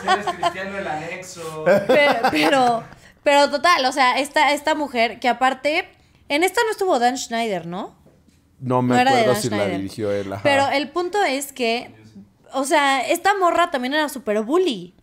[0.00, 1.64] Si eres cristiano, el anexo.
[1.86, 2.84] Pero, pero,
[3.22, 5.88] pero total, o sea, esta, esta mujer que aparte,
[6.30, 7.94] en esta no estuvo Dan Schneider, ¿no?
[8.60, 10.32] No me No acuerdo si la dirigió él.
[10.32, 10.42] ajá.
[10.42, 11.90] Pero el punto es que,
[12.52, 14.94] o sea, esta morra también era súper bully.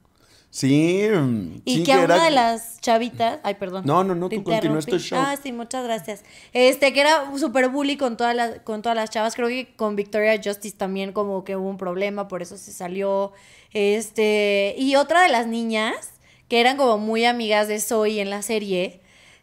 [0.49, 1.07] Sí.
[1.13, 3.39] mm, Y sí que a era- una de las chavitas.
[3.43, 3.83] Ay, perdón.
[3.85, 4.79] No, no, no, tú continúa interrumpí.
[4.95, 5.19] este show.
[5.21, 6.23] Ah, sí, muchas gracias.
[6.53, 9.35] Este, que era súper bully con todas las, con todas las chavas.
[9.35, 13.33] Creo que con Victoria Justice también como que hubo un problema, por eso se salió.
[13.73, 15.95] Este, y otra de las niñas,
[16.47, 19.01] que eran como muy amigas de Zoe en la serie.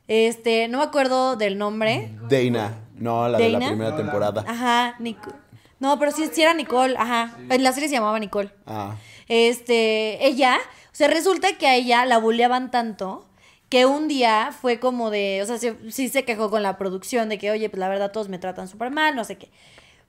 [0.08, 2.10] Este, no me acuerdo del nombre.
[2.28, 2.78] Dana.
[3.02, 4.44] No, la de la primera No, la- temporada.
[4.46, 5.32] Ajá, Nico-
[5.80, 7.36] No, pero sí, sí era Nicole, ajá.
[7.50, 8.50] En la serie se llamaba Nicole.
[8.66, 8.94] Ah.
[9.28, 13.26] Este, ella, o sea, resulta que a ella la bulleaban tanto
[13.68, 17.28] que un día fue como de, o sea, sí, sí se quejó con la producción
[17.28, 19.50] de que, oye, pues la verdad todos me tratan súper mal, no sé qué.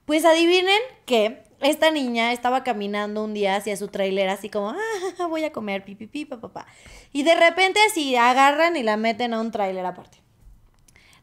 [0.04, 4.70] Pues adivinen que esta niña estaba caminando un día hacia su trailer así como,
[5.18, 6.66] ah, voy a comer, pipi, pipi, papá.
[7.12, 10.18] Y de repente así agarran y la meten a un trailer aparte.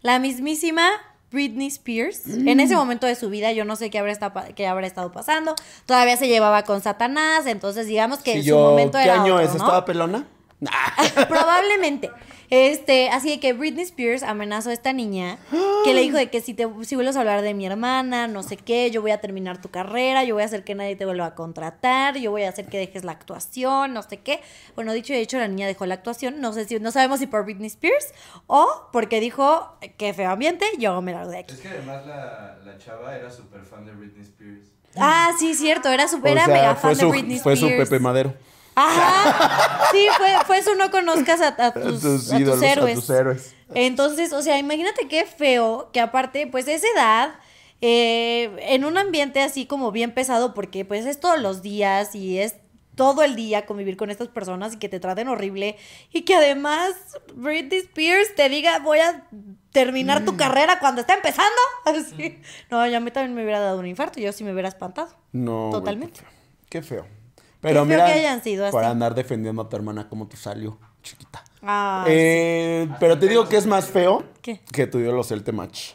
[0.01, 0.89] La mismísima
[1.31, 4.67] Britney Spears, en ese momento de su vida, yo no sé qué habrá, esta- qué
[4.67, 5.55] habrá estado pasando.
[5.85, 9.35] Todavía se llevaba con Satanás, entonces digamos que Sí, su yo, momento ¿Qué era año
[9.35, 9.51] otro, es?
[9.51, 9.57] ¿no?
[9.57, 10.27] ¿Estaba pelona?
[11.27, 12.11] Probablemente.
[12.49, 15.37] Este, así de que Britney Spears amenazó a esta niña
[15.85, 18.43] que le dijo de que si te si vuelves a hablar de mi hermana, no
[18.43, 21.05] sé qué, yo voy a terminar tu carrera, yo voy a hacer que nadie te
[21.05, 24.41] vuelva a contratar, yo voy a hacer que dejes la actuación, no sé qué.
[24.75, 27.27] Bueno, dicho y hecho, la niña dejó la actuación, no sé si no sabemos si
[27.27, 28.13] por Britney Spears
[28.47, 31.53] o porque dijo que feo ambiente, yo me largo de aquí.
[31.53, 34.67] Es que además la, la chava era súper fan de Britney Spears.
[34.97, 37.77] Ah, sí, cierto, era su, O sea, mega fue fan de Britney fue Spears.
[37.77, 38.33] su Pepe Madero.
[38.75, 39.89] Ajá.
[39.91, 42.95] Sí, fue, fue su no conozcas a, a tus, tus a tus ídolos, a héroes.
[42.95, 43.55] tus héroes.
[43.73, 47.35] Entonces, o sea, imagínate qué feo que aparte, pues esa edad,
[47.81, 52.39] eh, en un ambiente así como bien pesado, porque pues es todos los días y
[52.39, 52.55] es
[52.95, 55.77] todo el día convivir con estas personas y que te traten horrible
[56.11, 56.91] y que además
[57.33, 59.25] Britney Spears te diga voy a
[59.71, 60.25] terminar Mm.
[60.25, 61.49] tu carrera cuando está empezando.
[61.85, 62.39] Así.
[62.69, 65.15] No, yo a mí también me hubiera dado un infarto, yo sí me hubiera espantado.
[65.31, 65.69] No.
[65.71, 66.19] Totalmente.
[66.69, 67.07] Qué feo.
[67.61, 68.73] Pero mira, que hayan sido así.
[68.73, 71.43] para andar defendiendo a tu hermana como te salió, chiquita.
[71.63, 74.61] Ah, Eh, pero te digo que es más feo ¿Qué?
[74.71, 75.91] que tu los el match.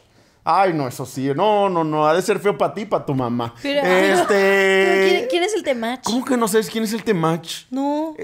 [0.49, 1.29] Ay, no, eso sí.
[1.35, 2.07] No, no, no.
[2.07, 3.53] Ha de ser feo para ti, para tu mamá.
[3.61, 4.25] Pero- este.
[4.29, 5.99] Pero ¿quién, quién es el temach?
[6.03, 7.65] ¿Cómo que no sabes quién es el Temach?
[7.69, 8.15] No.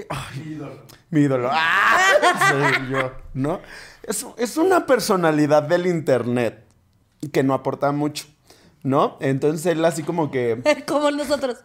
[1.10, 1.50] Mi ídolo.
[1.52, 1.98] ¡Ah!
[2.50, 3.60] Soy yo, ¿no?
[4.02, 6.64] Es, es una personalidad del internet
[7.30, 8.24] que no aporta mucho,
[8.82, 9.18] ¿no?
[9.20, 10.62] Entonces él así como que...
[10.88, 11.58] Como nosotros.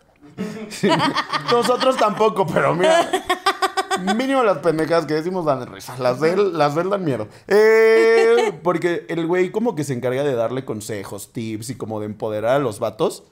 [1.52, 3.10] Nosotros tampoco, pero mira...
[4.16, 5.98] Mínimo las pendejas que decimos dan risa.
[5.98, 7.28] Las de él, las dan miedo.
[7.48, 12.06] Eh, porque el güey como que se encarga de darle consejos, tips y como de
[12.06, 13.24] empoderar a los vatos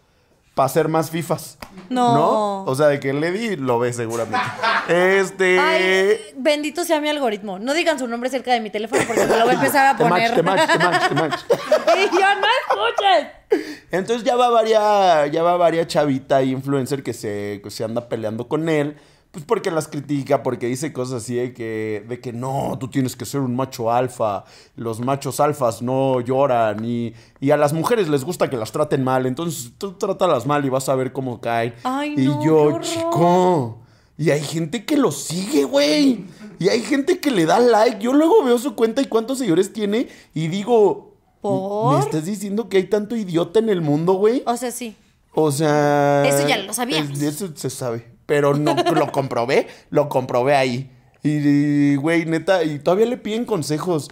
[0.57, 1.59] para ser más fifas.
[1.87, 2.63] No.
[2.63, 4.39] O sea, de que Lady lo ve seguramente.
[4.89, 5.59] Este...
[5.59, 7.59] Ay, bendito sea mi algoritmo.
[7.59, 9.97] No digan su nombre cerca de mi teléfono porque me lo voy a empezar a
[9.97, 10.35] Te match, poner.
[10.35, 11.39] te match, te match, te match.
[11.49, 13.77] y yo no escuches.
[13.91, 18.47] Entonces ya va varia, ya va varia chavita influencer que se, que se anda peleando
[18.47, 18.97] con él.
[19.37, 23.15] Pues porque las critica, porque dice cosas así de que, de que no, tú tienes
[23.15, 24.45] que ser un macho alfa.
[24.75, 26.83] Los machos alfas no lloran.
[26.83, 29.27] Y, y a las mujeres les gusta que las traten mal.
[29.27, 31.75] Entonces tú trátalas mal y vas a ver cómo caen.
[31.83, 33.77] Ay, y no, yo, chico.
[34.17, 36.25] Y hay gente que lo sigue, güey.
[36.57, 37.99] Y hay gente que le da like.
[37.99, 40.07] Yo luego veo su cuenta y cuántos seguidores tiene.
[40.33, 41.93] Y digo, ¿Por?
[41.93, 44.41] ¿me estás diciendo que hay tanto idiota en el mundo, güey?
[44.47, 44.95] O sea, sí.
[45.35, 46.23] O sea.
[46.25, 47.11] Eso ya lo sabíamos.
[47.11, 48.16] es- Eso se sabe.
[48.27, 50.91] Pero no lo comprobé, lo comprobé ahí.
[51.23, 54.09] Y, güey, neta, y todavía le piden consejos.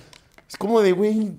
[0.50, 1.38] Es como de, güey.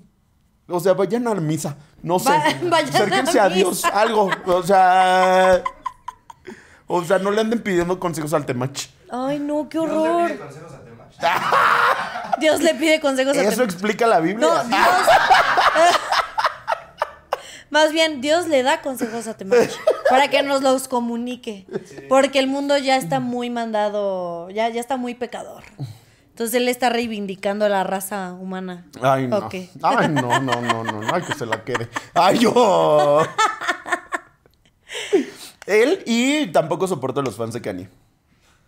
[0.68, 1.76] O sea, vayan a la misa.
[2.02, 2.30] No sé.
[2.30, 3.54] Va- vayan a Acérquense a, misa.
[3.56, 4.30] Dios, algo.
[4.46, 5.62] O sea.
[6.86, 8.86] O sea, no le anden pidiendo consejos al temach.
[9.10, 10.26] Ay, no, qué ¿No le horror.
[10.28, 12.38] pide consejos a Temach?
[12.40, 13.64] Dios le pide consejos a Eso Temach.
[13.72, 14.46] explica la Biblia.
[14.48, 14.78] No, Dios.
[17.70, 19.70] Más bien, Dios le da consejos a Temach
[20.08, 21.66] para que nos los comunique.
[22.08, 25.64] Porque el mundo ya está muy mandado, ya, ya está muy pecador.
[26.28, 28.86] Entonces él está reivindicando a la raza humana.
[29.00, 29.38] Ay, no.
[29.38, 29.54] Ok.
[29.82, 31.14] Ay, no, no, no, no, no.
[31.14, 31.88] Ay, que se la quede.
[32.12, 33.22] Ay, yo.
[35.66, 37.88] Él y tampoco soporto a los fans de Kanye.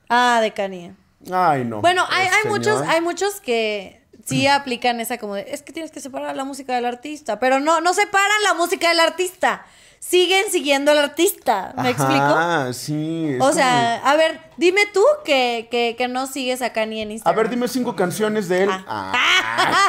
[0.09, 0.95] Ah, de Kanye.
[1.31, 1.81] Ay, no.
[1.81, 5.73] Bueno, hay, El hay muchos, hay muchos que sí aplican esa como de, es que
[5.73, 9.67] tienes que separar la música del artista, pero no, no separan la música del artista.
[10.01, 11.75] Siguen siguiendo al artista.
[11.77, 12.23] ¿Me explico?
[12.23, 13.35] Ah, sí.
[13.37, 17.11] O como- sea, a ver, dime tú que, que, que no sigues a Kanye en
[17.11, 17.37] A Instagram.
[17.37, 18.71] ver, dime cinco canciones de él.
[18.73, 19.13] Ah,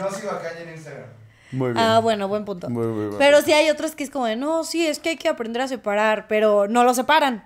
[0.00, 1.06] No sigo a Kanye en Instagram.
[1.52, 1.78] muy bien.
[1.84, 2.68] Ah, bueno, buen punto.
[2.70, 5.16] Muy, muy pero sí hay otros que es como de, no, sí, es que hay
[5.16, 7.44] que aprender a separar, pero no lo separan.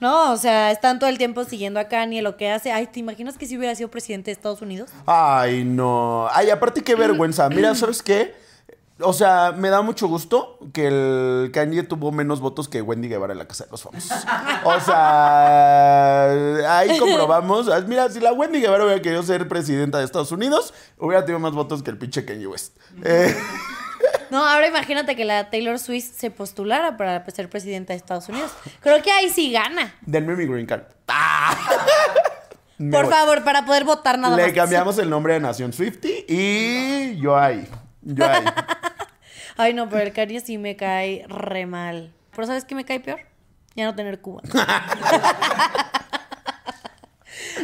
[0.00, 2.72] No, o sea, están todo el tiempo siguiendo a Kanye, lo que hace.
[2.72, 4.90] Ay, ¿te imaginas que si hubiera sido presidente de Estados Unidos?
[5.06, 6.28] Ay, no.
[6.32, 7.48] Ay, aparte qué vergüenza.
[7.48, 8.34] Mira, ¿sabes qué?
[9.00, 13.32] O sea, me da mucho gusto que el Kanye tuvo menos votos que Wendy Guevara
[13.32, 14.12] en la Casa de los Famosos.
[14.64, 17.68] O sea, ahí comprobamos.
[17.68, 21.40] Ah, Mira, si la Wendy Guevara hubiera querido ser presidenta de Estados Unidos, hubiera tenido
[21.40, 22.76] más votos que el pinche Kanye West.
[23.04, 23.34] Eh,
[24.30, 28.50] No, ahora imagínate que la Taylor Swift se postulara para ser presidenta de Estados Unidos.
[28.80, 29.94] Creo que ahí sí gana.
[30.02, 30.82] denme mi green card.
[31.14, 31.54] Ah.
[32.90, 33.12] Por voy.
[33.14, 34.52] favor, para poder votar nada Le más.
[34.54, 37.68] cambiamos el nombre de Nación Swifty y yo ahí.
[38.02, 38.44] Yo ahí.
[39.56, 42.12] Ay, no, pero el Kanye sí me cae re mal.
[42.34, 43.20] ¿Pero sabes qué me cae peor?
[43.74, 44.42] Ya no tener Cuba.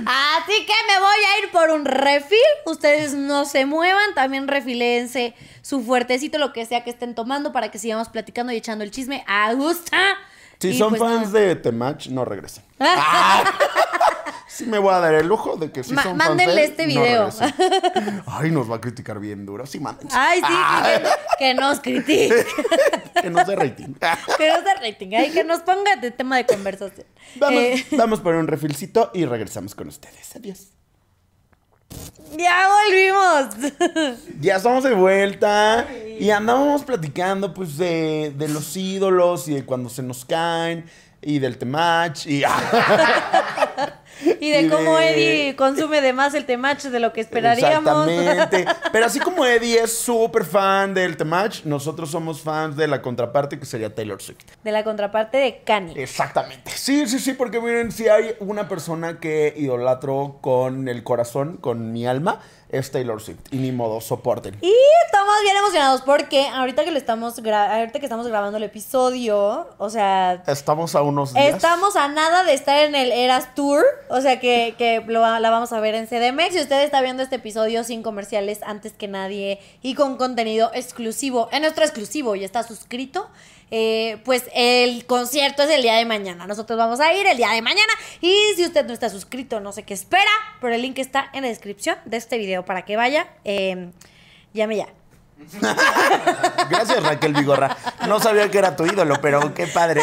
[0.06, 2.38] Así que me voy a ir por un refil.
[2.66, 4.14] Ustedes no se muevan.
[4.14, 8.56] También refilense su fuertecito, lo que sea que estén tomando, para que sigamos platicando y
[8.56, 9.90] echando el chisme a gusto.
[10.60, 12.64] Si Y son pues fans de Temach, no regresen.
[14.58, 14.64] Ah.
[14.64, 16.64] Sí me voy a dar el lujo de que si Ma- son fans mándenle de
[16.64, 17.28] él, este video.
[18.26, 19.66] Ay, nos va a criticar bien duro.
[19.66, 20.16] Sí, mándense.
[20.18, 22.46] Ay, sí, sí, que, que nos critique.
[23.22, 23.94] Que no se rating.
[24.38, 25.10] que nos dé rating.
[25.16, 27.04] Ay, que nos ponga de tema de conversación.
[27.36, 30.36] Vamos, Eh, vamos por un refilcito y regresamos con ustedes.
[30.36, 30.68] Adiós.
[32.36, 33.72] ya volvimos.
[34.40, 35.88] Ya estamos de vuelta
[36.20, 40.84] y andábamos platicando pues de, de los ídolos y de cuando se nos caen
[41.20, 42.44] y del temach y
[44.40, 48.08] Y de Y cómo de- Eddie consume de más el temach de lo que esperaríamos.
[48.08, 48.66] Exactamente.
[48.92, 53.58] Pero así como Eddie es súper fan del temach, nosotros somos fans de la contraparte
[53.58, 54.38] que sería Taylor Swift.
[54.64, 56.02] De la contraparte de Kanye.
[56.02, 56.70] Exactamente.
[56.74, 61.92] Sí, sí, sí, porque miren, si hay una persona que idolatro con el corazón, con
[61.92, 63.38] mi alma, es Taylor Swift.
[63.50, 64.56] Y ni modo, soporten.
[64.60, 64.74] Y
[65.06, 69.90] estamos bien emocionados porque ahorita que lo estamos ahorita que estamos grabando el episodio, o
[69.90, 71.54] sea, Estamos a unos días.
[71.54, 75.50] Estamos a nada de estar en el Eras Tour, o sea que, que lo la
[75.50, 76.52] vamos a ver en CDMX.
[76.52, 81.48] Si usted está viendo este episodio sin comerciales antes que nadie y con contenido exclusivo,
[81.52, 83.28] en nuestro exclusivo y está suscrito,
[83.70, 86.46] eh, pues el concierto es el día de mañana.
[86.46, 87.92] Nosotros vamos a ir el día de mañana.
[88.20, 91.42] Y si usted no está suscrito, no sé qué espera, pero el link está en
[91.42, 93.28] la descripción de este video para que vaya.
[93.44, 93.90] Eh,
[94.54, 94.88] llame ya.
[96.70, 97.76] Gracias, Raquel Vigorra.
[98.06, 100.02] No sabía que era tu ídolo, pero qué padre.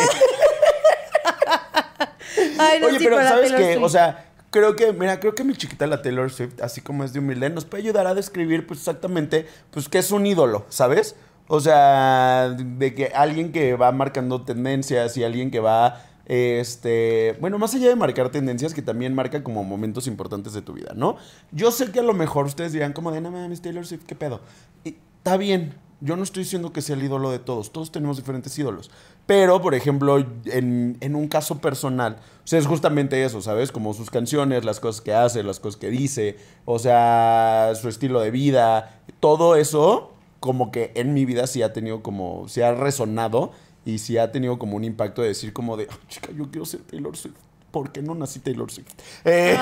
[2.58, 3.78] Ay, no, Oye, sí, pero ¿sabes qué?
[3.78, 7.14] O sea, creo que, mira, creo que mi chiquita la Taylor Swift, así como es
[7.14, 11.16] de humilde, nos puede ayudar a describir, pues, exactamente, pues, qué es un ídolo, ¿sabes?
[11.48, 17.60] O sea, de que alguien que va marcando tendencias y alguien que va, este, bueno,
[17.60, 21.18] más allá de marcar tendencias, que también marca como momentos importantes de tu vida, ¿no?
[21.52, 24.16] Yo sé que a lo mejor ustedes dirán como de, no mames, Taylor Swift, ¿qué
[24.16, 24.42] pedo?
[24.84, 28.18] Y está bien, yo no estoy diciendo que sea el ídolo de todos, todos tenemos
[28.18, 28.90] diferentes ídolos.
[29.28, 33.72] Pero, por ejemplo, en, en un caso personal, o sea, es justamente eso, ¿sabes?
[33.72, 38.20] Como sus canciones, las cosas que hace, las cosas que dice, o sea, su estilo
[38.20, 40.15] de vida, todo eso,
[40.46, 43.52] como que en mi vida sí ha tenido como, sí ha resonado
[43.84, 46.66] y sí ha tenido como un impacto de decir como de, "Ah, chica, yo quiero
[46.68, 47.34] ser Taylor Swift.
[47.72, 48.94] ¿Por qué no nací Taylor Swift?
[49.26, 49.58] Eh,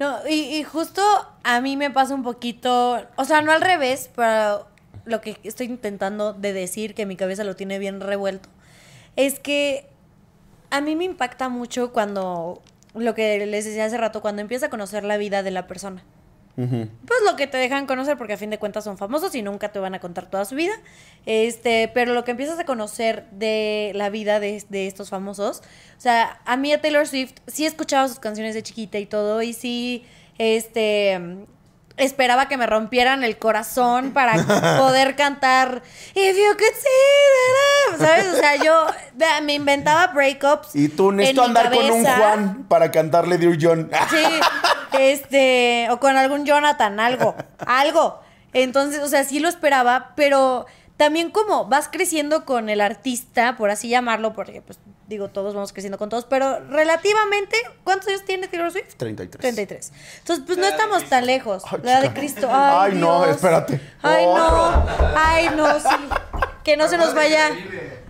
[0.00, 1.00] no, y, y justo
[1.44, 4.66] a mí me pasa un poquito, o sea, no al revés, pero
[5.04, 8.48] lo que estoy intentando de decir, que mi cabeza lo tiene bien revuelto,
[9.14, 9.86] es que
[10.70, 12.60] a mí me impacta mucho cuando,
[12.94, 16.02] lo que les decía hace rato, cuando empieza a conocer la vida de la persona.
[16.56, 19.72] Pues lo que te dejan conocer, porque a fin de cuentas son famosos y nunca
[19.72, 20.72] te van a contar toda su vida.
[21.26, 25.62] Este, pero lo que empiezas a conocer de la vida de, de estos famosos.
[25.98, 29.04] O sea, a mí a Taylor Swift sí he escuchado sus canciones de chiquita y
[29.04, 29.42] todo.
[29.42, 30.06] Y sí,
[30.38, 31.20] este.
[31.98, 34.34] esperaba que me rompieran el corazón para
[34.78, 35.82] poder cantar
[36.14, 38.34] If you could see that love", ¿sabes?
[38.34, 38.86] O sea, yo
[39.42, 40.74] me inventaba breakups.
[40.74, 42.04] Y tú necesito andar con un.
[42.04, 43.90] Juan para cantarle Dear John.
[44.10, 44.24] Sí,
[44.92, 47.34] este, o con algún Jonathan, algo,
[47.66, 48.20] algo.
[48.52, 50.66] Entonces, o sea, sí lo esperaba, pero
[50.96, 55.72] también como vas creciendo con el artista, por así llamarlo, porque pues digo, todos vamos
[55.72, 58.94] creciendo con todos, pero relativamente, ¿cuántos años tiene Taylor Swift?
[58.96, 59.40] 33.
[59.40, 59.92] 33.
[60.18, 61.62] Entonces, pues no estamos tan lejos.
[61.70, 62.12] Ay, la de.
[62.12, 62.48] Cristo.
[62.50, 63.80] Ay, Ay, no, espérate.
[64.02, 64.86] Ay, no.
[65.14, 65.96] Ay, no, sí.
[66.64, 67.50] Que no se nos vaya.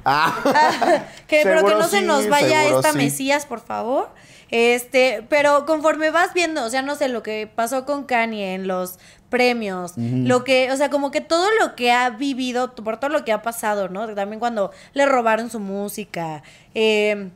[0.05, 2.99] Ah, que, pero que no se nos vaya esta sí.
[2.99, 4.11] Mesías, por favor.
[4.51, 8.67] Este, pero conforme vas viendo, o sea, no sé, lo que pasó con Kanye en
[8.69, 13.11] los premios, lo que, o sea, como que todo lo que ha vivido, por todo
[13.11, 14.07] lo que ha pasado, ¿no?
[14.15, 16.43] También cuando le robaron su música,
[16.75, 17.31] eh,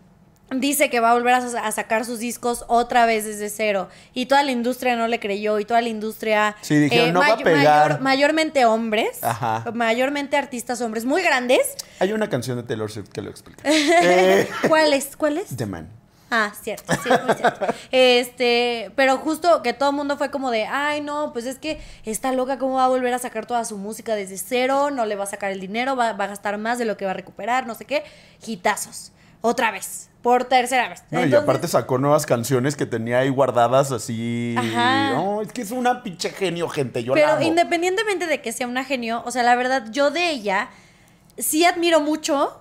[0.52, 3.88] Dice que va a volver a, a sacar sus discos otra vez desde cero.
[4.14, 5.60] Y toda la industria no le creyó.
[5.60, 6.56] Y toda la industria.
[6.60, 7.62] Sí, dijeron, "No va a may- pegar".
[7.90, 9.22] mayor- mayormente hombres.
[9.22, 9.64] Ajá.
[9.72, 11.60] Mayormente artistas hombres muy grandes.
[12.00, 13.62] hay una canción de Taylor Swift que lo explica.
[13.64, 15.16] Eh, ¿Cuáles?
[15.16, 15.56] ¿Cuáles?
[15.56, 15.88] The Man.
[16.30, 17.66] Ah, cierto, sí, muy cierto.
[17.90, 21.80] Este, pero justo que todo el mundo fue como de, ay, no, pues es que
[22.04, 24.90] está loca, ¿cómo va a volver a sacar toda su música desde cero?
[24.90, 27.04] No le va a sacar el dinero, va, va a gastar más de lo que
[27.04, 28.04] va a recuperar, no sé qué.
[28.46, 29.12] Hitazos.
[29.42, 31.02] Otra vez, por tercera vez.
[31.10, 34.54] No, y aparte sacó nuevas canciones que tenía ahí guardadas así.
[34.58, 35.12] Ajá.
[35.14, 37.02] No, es que es una pinche genio, gente.
[37.02, 37.42] Yo la Pero amo.
[37.42, 40.68] independientemente de que sea una genio, o sea, la verdad, yo de ella
[41.38, 42.60] sí admiro mucho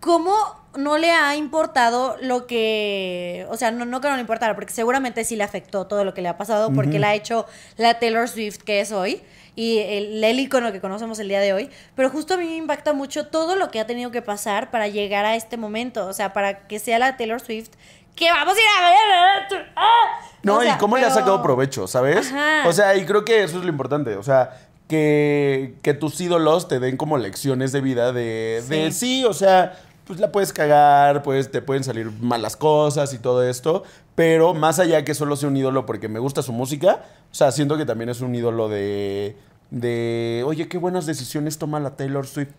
[0.00, 0.34] cómo
[0.76, 3.46] no le ha importado lo que.
[3.50, 6.14] O sea, no, no que no le importara, porque seguramente sí le afectó todo lo
[6.14, 9.22] que le ha pasado, porque la ha hecho la Taylor Swift que es hoy.
[9.58, 11.70] Y el, el icono que conocemos el día de hoy.
[11.94, 14.86] Pero justo a mí me impacta mucho todo lo que ha tenido que pasar para
[14.86, 16.06] llegar a este momento.
[16.06, 17.70] O sea, para que sea la Taylor Swift
[18.16, 19.66] que vamos a ir a ver.
[19.76, 20.20] ¡Ah!
[20.42, 22.32] No, O sea, y cómo le ha sacado provecho, ¿sabes?
[22.32, 22.68] Ajá.
[22.68, 24.16] O sea, y creo que eso es lo importante.
[24.16, 28.92] O sea, que, que tus ídolos te den como lecciones de vida de sí, de,
[28.92, 33.46] sí o sea, pues la puedes cagar, pues te pueden salir malas cosas y todo
[33.48, 33.82] esto.
[34.14, 37.50] Pero más allá que solo sea un ídolo porque me gusta su música, o sea,
[37.52, 39.36] siento que también es un ídolo de.
[39.70, 42.50] de oye, qué buenas decisiones toma la Taylor Swift.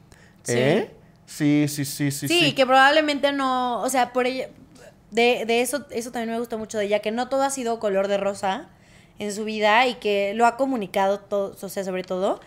[0.43, 0.53] Sí.
[0.55, 0.91] ¿Eh?
[1.25, 2.27] Sí, sí, sí, sí.
[2.27, 4.47] Sí, que probablemente no, o sea, por ella,
[5.11, 7.79] de, de eso, eso también me gusta mucho de ella, que no todo ha sido
[7.79, 8.69] color de rosa
[9.19, 12.39] en su vida y que lo ha comunicado todo, o sea, sobre todo.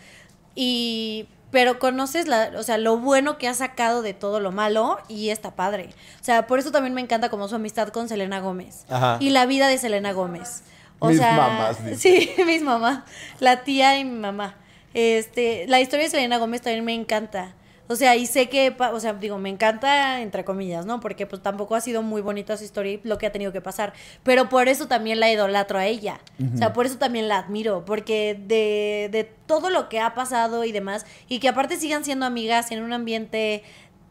[0.55, 4.99] Y, pero conoces la, o sea, lo bueno que ha sacado de todo lo malo
[5.09, 5.91] y está padre.
[6.21, 8.85] O sea, por eso también me encanta como su amistad con Selena Gómez.
[8.89, 9.16] Ajá.
[9.21, 10.62] Y la vida de Selena Gómez.
[10.99, 11.97] O Mis sea, mamás, dice.
[11.97, 13.01] Sí, mis mamás.
[13.41, 14.57] La tía y mi mamá.
[14.93, 17.55] Este, la historia de Selena Gómez también me encanta.
[17.91, 21.01] O sea, y sé que, o sea, digo, me encanta entre comillas, ¿no?
[21.01, 23.61] Porque pues tampoco ha sido muy bonita su historia y lo que ha tenido que
[23.61, 23.95] pasar.
[24.22, 26.20] Pero por eso también la idolatro a ella.
[26.55, 27.84] O sea, por eso también la admiro.
[27.84, 32.26] Porque de, de todo lo que ha pasado y demás, y que aparte sigan siendo
[32.26, 33.64] amigas en un ambiente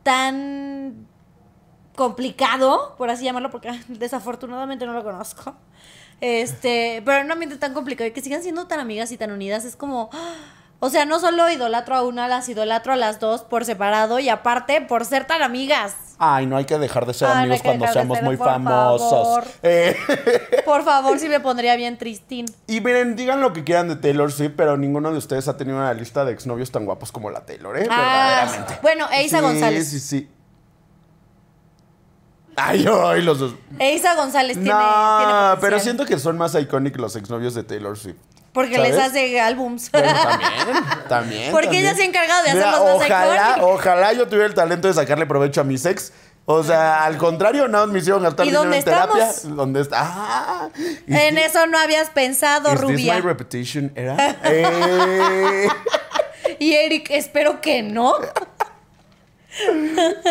[0.04, 1.08] tan
[1.96, 5.56] complicado, por así llamarlo, porque desafortunadamente no lo conozco.
[6.20, 9.32] Este, pero en un ambiente tan complicado y que sigan siendo tan amigas y tan
[9.32, 10.59] unidas, es como, ¡ah!
[10.82, 14.30] O sea, no solo idolatro a una, las idolatro a las dos por separado y
[14.30, 15.96] aparte por ser tan amigas.
[16.22, 19.10] Ay, no hay que dejar de ser Ay, amigos cuando seamos ser, muy por famosos.
[19.10, 19.44] favor.
[19.64, 19.96] Eh,
[20.66, 22.46] Por favor, si me pondría bien tristín.
[22.68, 25.78] y miren, digan lo que quieran de Taylor Swift, pero ninguno de ustedes ha tenido
[25.78, 27.88] una lista de exnovios tan guapos como la Taylor, ¿eh?
[27.90, 28.80] Ah, Verdaderamente.
[28.82, 29.90] bueno, Eisa sí, González.
[29.90, 30.30] Sí, sí,
[32.62, 33.56] Ay, ay, los dos.
[33.80, 37.98] Eisa González tiene, tiene No, pero siento que son más icónicos los exnovios de Taylor
[37.98, 38.18] Swift.
[38.54, 38.96] Porque ¿sabes?
[38.96, 39.92] les hace álbums.
[39.92, 40.78] Bueno, también,
[41.08, 41.52] también.
[41.52, 41.86] Porque también.
[41.86, 44.94] ella se ha encargado de Mira, hacerlos más ojalá, ojalá yo tuviera el talento de
[44.94, 46.12] sacarle provecho a mis ex.
[46.46, 49.30] O sea, al contrario, nada más me hicieron gastar ¿Y dinero en terapia.
[49.30, 49.56] estamos?
[49.56, 50.00] ¿Dónde está?
[50.02, 50.70] Ah,
[51.06, 53.14] ¿y En eso no habías pensado, ¿Is this rubia.
[53.16, 54.36] my repetition era?
[54.46, 55.68] Eh,
[56.58, 58.16] Y Eric, espero que no.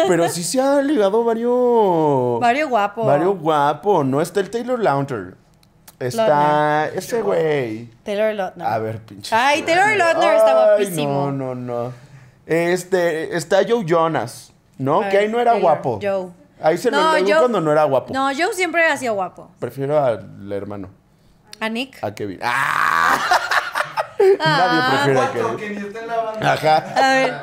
[0.09, 2.41] pero sí se ha ligado varios.
[2.41, 3.05] Mario guapo.
[3.05, 4.03] Varios guapo.
[4.05, 5.35] No está el Taylor Lautner.
[6.01, 7.87] Está ese güey.
[8.05, 8.67] Taylor Lautner.
[8.67, 9.35] A ver, pinche.
[9.35, 11.31] Ay, Taylor Lautner está guapísimo.
[11.33, 11.93] No, no, no.
[12.47, 15.03] Este, está Joe Jonas, ¿no?
[15.03, 15.99] Ay, que ahí no era Taylor, guapo.
[16.03, 16.29] Joe.
[16.63, 18.13] Ahí se No, lo Joe- cuando no era guapo.
[18.15, 19.51] No, Joe siempre ha sido guapo.
[19.59, 20.89] Prefiero al hermano,
[21.61, 21.99] ¿A Nick?
[22.03, 22.39] a Kevin.
[22.43, 23.19] ¡Ah!
[24.39, 25.57] Nadie prefiere a Kevin.
[25.57, 26.53] que ni está en la banda.
[26.53, 26.77] Ajá.
[26.97, 27.35] A ver,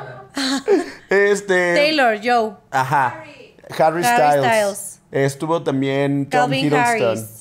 [1.10, 1.74] Este.
[1.74, 2.52] Taylor, Joe.
[2.70, 3.22] Ajá.
[3.22, 4.44] Harry, Harry Styles.
[4.46, 5.00] Styles.
[5.10, 6.80] Estuvo también Tom Hiddleston.
[7.08, 7.35] Harris.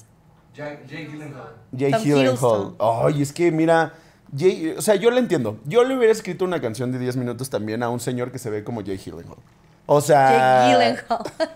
[0.56, 1.54] Jake Jake Gyllenhaal.
[1.78, 2.76] Jay Tom Gyllenhaal.
[2.80, 3.94] Ay, es que mira.
[4.36, 5.60] Jay- o sea, yo le entiendo.
[5.66, 8.50] Yo le hubiera escrito una canción de 10 minutos también a un señor que se
[8.50, 9.38] ve como Jay Gyllenhaal.
[9.86, 10.68] O sea.
[10.70, 11.24] Jake Gyllenhaal.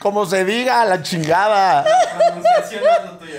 [0.00, 1.84] Como se diga, la chingada.
[2.16, 3.34] Pronunciación no es lo tuyo,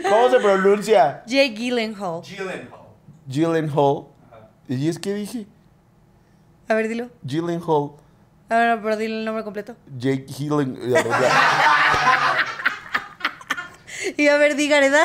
[0.00, 0.08] ya.
[0.08, 1.24] ¿Cómo se pronuncia?
[1.26, 2.22] Jake Gyllenhaal.
[2.22, 2.86] Gyllenhaal.
[3.26, 4.04] Gyllenhaal.
[4.68, 5.46] ¿Y es que dije?
[6.68, 7.08] A ver, dilo.
[7.24, 7.90] Gyllenhaal.
[8.50, 9.76] A ver, pero dile el nombre completo.
[9.96, 10.78] Jake Gyllen...
[14.16, 15.04] Y a ver, di Gareda.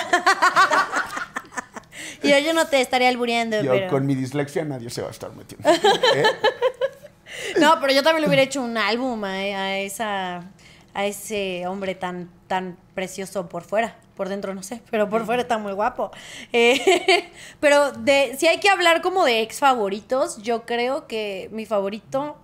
[2.23, 3.89] y yo, yo no te estaría albureando, Yo pero...
[3.89, 5.69] con mi dislexia nadie se va a estar metiendo.
[5.69, 6.25] ¿Eh?
[7.59, 10.43] No, pero yo también le hubiera hecho un álbum a, a esa
[10.93, 15.41] a ese hombre tan tan precioso por fuera, por dentro no sé, pero por fuera
[15.41, 16.11] está muy guapo.
[16.53, 17.29] Eh,
[17.59, 22.37] pero de si hay que hablar como de ex favoritos, yo creo que mi favorito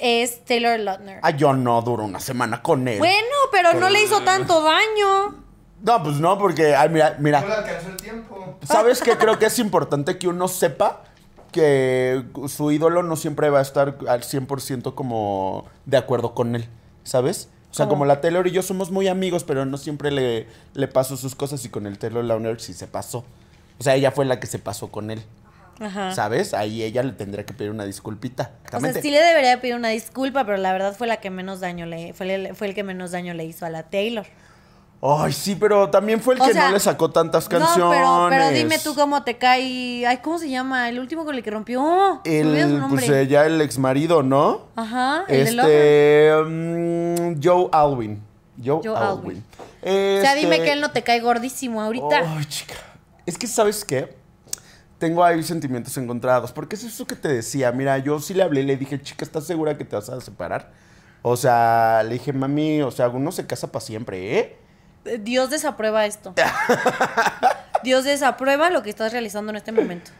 [0.00, 1.20] es Taylor Lautner.
[1.22, 2.98] Ah, yo no duro una semana con él.
[2.98, 5.44] Bueno, pero no le hizo tanto daño.
[5.82, 7.38] No, pues no, porque, ay, mira, No le mira.
[7.40, 8.58] alcanzó el tiempo.
[8.62, 9.16] ¿Sabes qué?
[9.16, 11.02] Creo que es importante que uno sepa
[11.52, 16.68] que su ídolo no siempre va a estar al 100% como de acuerdo con él,
[17.04, 17.48] ¿sabes?
[17.70, 17.94] O sea, ¿Cómo?
[17.96, 21.34] como la Taylor y yo somos muy amigos, pero no siempre le, le paso sus
[21.34, 23.24] cosas y con el Taylor Lautner sí se pasó.
[23.78, 25.22] O sea, ella fue la que se pasó con él,
[25.80, 26.14] Ajá.
[26.14, 26.54] ¿sabes?
[26.54, 28.52] Ahí ella le tendría que pedir una disculpita.
[28.72, 31.60] O sea, sí le debería pedir una disculpa, pero la verdad fue la que menos
[31.60, 34.26] daño le fue el, fue el que menos daño le hizo a la Taylor.
[35.02, 37.78] Ay, sí, pero también fue el O que sea, no le sacó tantas canciones.
[37.78, 40.06] No, pero, pero dime tú cómo te cae.
[40.06, 40.88] Ay, ¿cómo se llama?
[40.88, 42.20] El último con el que rompió.
[42.24, 44.62] Su El, pues eh, ya el ex marido, ¿no?
[44.74, 46.30] Ajá, el de.
[46.30, 46.42] Este.
[46.48, 48.22] mm, Joe Alwyn.
[48.64, 49.44] Joe, Joe Alwyn.
[49.84, 50.18] Alwyn.
[50.18, 52.22] O sea, dime Este- que él no te cae gordísimo ahorita.
[52.36, 52.74] Ay, chica.
[53.26, 54.16] Es que, ¿sabes qué?
[54.98, 56.52] Tengo ahí sentimientos encontrados.
[56.52, 57.72] Porque es eso que te decía.
[57.72, 60.72] Mira, yo sí le hablé le dije, chica, ¿estás segura que te vas a separar?
[61.22, 64.56] O sea, le dije, mami, o sea, uno se casa para siempre, ¿eh?
[65.04, 66.34] Eh, Dios desaprueba esto.
[67.82, 70.10] Dios desaprueba lo que estás realizando en este momento.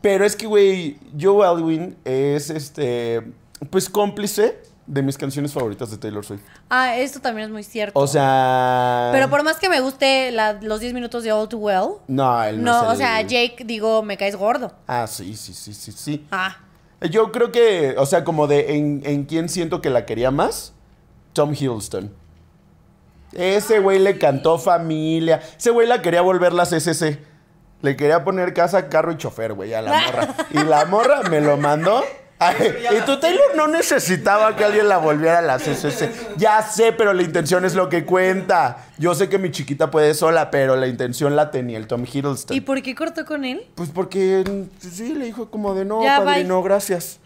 [0.00, 3.22] Pero es que, güey, Joe Alwyn es este.
[3.70, 6.42] Pues cómplice de mis canciones favoritas de Taylor Swift.
[6.70, 7.98] Ah, esto también es muy cierto.
[7.98, 9.10] O sea.
[9.12, 12.44] Pero por más que me guste la- los 10 minutos de All Too Well, No,
[12.44, 14.72] él no, no, o el- sea, Jake, digo, me caes gordo.
[14.86, 16.26] Ah, sí, sí, sí, sí, sí.
[16.30, 16.56] Ah,
[17.10, 20.72] Yo creo que, o sea, como de en, en quién siento que la quería más,
[21.34, 22.10] Tom Hiddleston.
[23.32, 25.42] Ese güey le cantó familia.
[25.58, 27.18] Ese güey la quería volver la CCC.
[27.82, 30.34] Le quería poner casa, carro y chofer, güey, a la morra.
[30.50, 32.02] Y la morra me lo mandó.
[32.38, 36.10] Ay, y tu Taylor no necesitaba que alguien la volviera a la CCC.
[36.36, 38.84] Ya sé, pero la intención es lo que cuenta.
[38.98, 42.54] Yo sé que mi chiquita puede sola, pero la intención la tenía el Tom Hiddleston.
[42.56, 43.66] ¿y por qué cortó con él?
[43.74, 44.44] Pues porque
[44.78, 47.20] sí, le dijo como de no, Ya, padrino, gracias.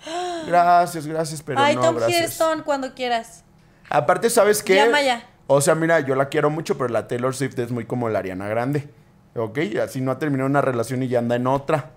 [0.46, 2.18] Gracias, gracias, pero Ay, no, Tom gracias.
[2.18, 3.42] Hiddleston, cuando quieras.
[3.88, 4.76] Aparte, ¿sabes qué?
[4.76, 5.24] Llama ya.
[5.48, 8.20] O sea, mira, yo la quiero mucho, pero la Taylor Swift es muy como la
[8.20, 8.88] Ariana Grande.
[9.34, 9.58] ¿Ok?
[9.82, 11.90] Así no ha terminado una relación y ya anda en otra.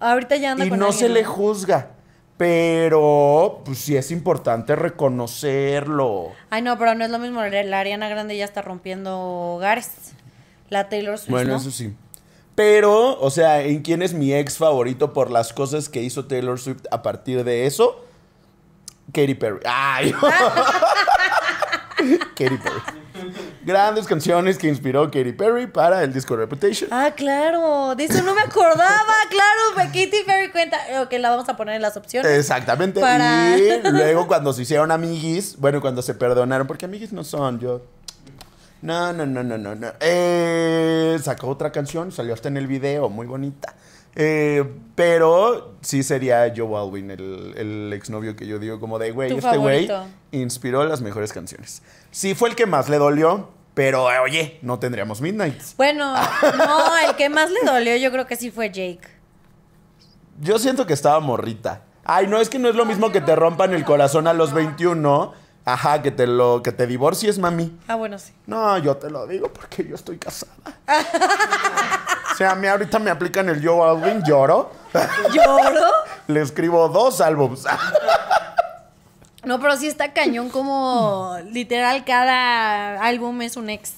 [0.00, 1.90] Ahorita ya anda Y con no alguien, se le juzga.
[2.36, 6.32] Pero, pues sí es importante reconocerlo.
[6.50, 7.42] Ay, no, pero no es lo mismo.
[7.42, 10.12] La Ariana Grande ya está rompiendo hogares.
[10.68, 11.56] La Taylor Swift, Bueno, ¿no?
[11.56, 11.94] eso sí.
[12.54, 16.58] Pero, o sea, ¿en quién es mi ex favorito por las cosas que hizo Taylor
[16.58, 18.04] Swift a partir de eso?
[19.12, 19.60] Katy Perry.
[19.64, 20.12] ¡Ay!
[22.34, 22.80] Katy Perry.
[23.66, 26.88] Grandes canciones que inspiró Katy Perry para el disco Reputation.
[26.92, 27.96] Ah, claro.
[27.96, 29.12] De eso no me acordaba.
[29.28, 30.78] claro, Katy Perry cuenta.
[31.02, 32.30] Ok, la vamos a poner en las opciones.
[32.30, 33.00] Exactamente.
[33.00, 37.58] Para- Y luego cuando se hicieron amiguis, bueno, cuando se perdonaron, porque amiguis no son
[37.58, 37.82] yo.
[38.82, 39.88] No, no, no, no, no, no.
[39.98, 43.74] Eh, sacó otra canción, salió hasta en el video, muy bonita.
[44.14, 44.64] Eh,
[44.94, 49.56] pero sí sería Joe Alwyn, el, el exnovio que yo digo como de, güey, este
[49.58, 49.90] güey
[50.30, 51.82] inspiró las mejores canciones.
[52.12, 55.76] Sí fue el que más le dolió, pero eh, oye, no tendríamos Midnights.
[55.76, 56.14] Bueno,
[56.56, 59.06] no, el que más le dolió yo creo que sí fue Jake.
[60.40, 61.82] Yo siento que estaba morrita.
[62.02, 64.54] Ay, no, es que no es lo mismo que te rompan el corazón a los
[64.54, 65.34] 21.
[65.66, 67.78] Ajá, que te lo que te divorcies, mami.
[67.86, 68.32] Ah, bueno, sí.
[68.46, 70.54] No, yo te lo digo porque yo estoy casada.
[72.32, 74.70] o sea, a mí ahorita me aplican el Joe Alwyn, lloro.
[75.34, 75.82] ¿Lloro?
[76.28, 77.66] Le escribo dos álbums.
[79.46, 83.92] No, pero sí está cañón como literal cada álbum es un ex.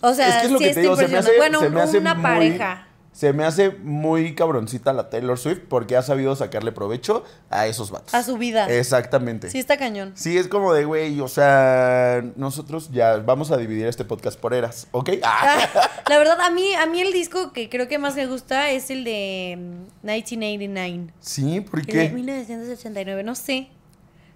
[0.00, 1.36] O sea, es que es lo sí que está te digo, se me hace.
[1.36, 2.82] Bueno, se me hace una muy- pareja.
[3.12, 7.90] Se me hace muy cabroncita la Taylor Swift porque ha sabido sacarle provecho a esos
[7.90, 8.12] vatos.
[8.12, 8.68] A su vida.
[8.68, 9.48] Exactamente.
[9.48, 10.12] Sí está cañón.
[10.16, 14.52] Sí, es como de, güey, o sea, nosotros ya vamos a dividir este podcast por
[14.52, 15.12] eras, ¿ok?
[15.22, 15.58] Ah.
[15.72, 18.70] Ah, La verdad, a mí, a mí el disco que creo que más me gusta
[18.70, 21.06] es el de mm, 1989.
[21.18, 22.08] Sí, ¿por El de qué?
[22.10, 23.70] 1989, no sé.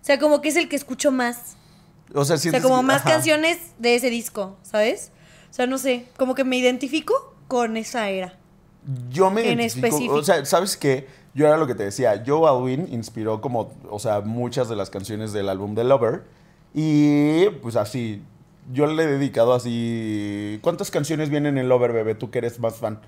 [0.01, 1.57] O sea, como que es el que escucho más.
[2.15, 3.11] O sea, O sea, como que- más ajá.
[3.11, 5.13] canciones de ese disco, ¿sabes?
[5.51, 8.37] O sea, no sé, como que me identifico con esa era.
[9.11, 10.15] Yo me en identifico, específico.
[10.15, 11.07] o sea, ¿sabes qué?
[11.35, 14.91] Yo era lo que te decía, Joe Alwyn inspiró como, o sea, muchas de las
[14.91, 16.23] canciones del álbum de Lover
[16.75, 18.23] y pues así,
[18.73, 20.59] yo le he dedicado así.
[20.63, 22.15] ¿Cuántas canciones vienen en Lover, bebé?
[22.15, 23.01] Tú que eres más fan.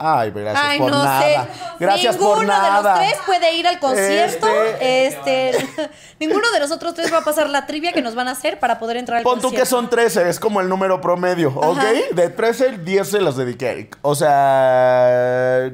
[0.00, 1.20] Ay, gracias Ay, por no nada.
[1.20, 1.38] sé.
[1.80, 2.76] Gracias ninguno por nada.
[2.76, 4.46] de los tres puede ir al concierto.
[4.48, 5.06] Este-
[5.48, 5.68] Este,
[6.20, 8.58] ninguno de los otros tres va a pasar la trivia que nos van a hacer
[8.60, 9.64] para poder entrar al Pon tú concierto.
[9.64, 11.78] que son 13, es como el número promedio, ¿ok?
[11.78, 11.88] Ajá.
[12.12, 13.98] De 13, 10 se los dediqué a Eric.
[14.02, 15.70] O sea,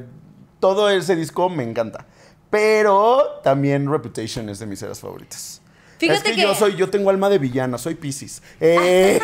[0.59, 2.05] todo ese disco me encanta.
[2.49, 5.61] Pero también Reputation es de mis eras favoritas.
[5.97, 8.41] Fíjate es que, que- yo soy, yo tengo alma de villana, soy Pisces.
[8.59, 9.19] Eh,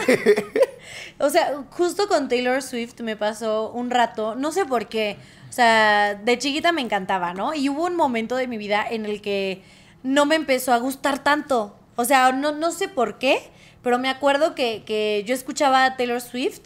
[1.20, 5.18] O sea, justo con Taylor Swift me pasó un rato, no sé por qué.
[5.50, 7.54] O sea, de chiquita me encantaba, ¿no?
[7.54, 9.62] Y hubo un momento de mi vida en el que
[10.02, 11.76] no me empezó a gustar tanto.
[11.96, 13.40] O sea, no, no sé por qué,
[13.84, 16.62] pero me acuerdo que, que yo escuchaba a Taylor Swift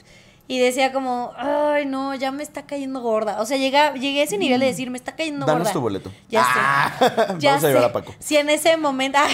[0.47, 3.41] y decía como, ay, no, ya me está cayendo gorda.
[3.41, 5.74] O sea, llega, llegué a ese nivel de decir, me está cayendo Danos gorda.
[5.74, 6.12] tu boleto.
[6.30, 7.36] Ya Ah, sé.
[7.39, 8.16] Ya vamos a llevar a Paco.
[8.20, 9.20] Si en ese momento...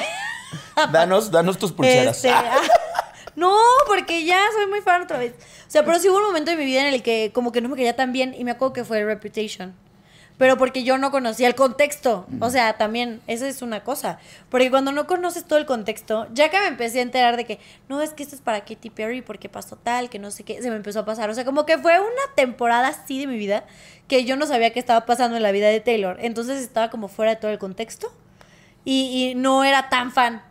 [0.91, 2.18] danos, danos tus pulseras.
[2.18, 2.62] Este, ah,
[3.36, 3.56] no,
[3.88, 5.34] porque ya soy muy fan otra vez.
[5.34, 7.62] O sea, pero sí hubo un momento de mi vida en el que como que
[7.62, 9.74] no me quería tan bien y me acuerdo que fue Reputation.
[10.38, 12.26] Pero porque yo no conocía el contexto.
[12.39, 14.18] O sea, también, esa es una cosa.
[14.49, 17.60] Porque cuando no conoces todo el contexto, ya que me empecé a enterar de que,
[17.89, 20.60] no, es que esto es para Katy Perry porque pasó tal, que no sé qué,
[20.60, 21.30] se me empezó a pasar.
[21.30, 23.66] O sea, como que fue una temporada así de mi vida
[24.08, 26.18] que yo no sabía qué estaba pasando en la vida de Taylor.
[26.20, 28.12] Entonces estaba como fuera de todo el contexto
[28.86, 30.41] y, y no era tan fan.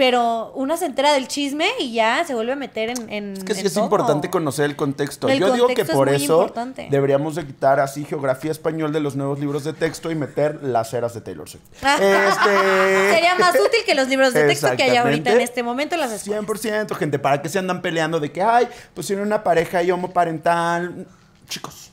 [0.00, 3.12] Pero una se entera del chisme y ya se vuelve a meter en.
[3.12, 3.84] en Es que sí es todo.
[3.84, 5.28] importante conocer el contexto.
[5.28, 6.88] El Yo digo que es por muy eso importante.
[6.90, 10.94] deberíamos de quitar así geografía español de los nuevos libros de texto y meter las
[10.94, 11.64] eras de Taylor Swift.
[11.82, 13.12] este...
[13.12, 16.00] Sería más útil que los libros de texto que hay ahorita en este momento en
[16.00, 16.46] las escuelas.
[16.46, 19.90] 100%, gente, ¿para qué se andan peleando de que, ay, pues tiene una pareja y
[19.90, 21.06] homoparental?
[21.46, 21.90] Chicos,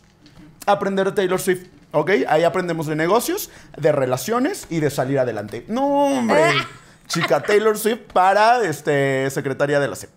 [0.66, 2.12] aprender de Taylor Swift, ¿ok?
[2.28, 5.66] Ahí aprendemos de negocios, de relaciones y de salir adelante.
[5.68, 6.42] No, hombre.
[7.08, 10.10] Chica Taylor Swift para este, secretaria de la CEP.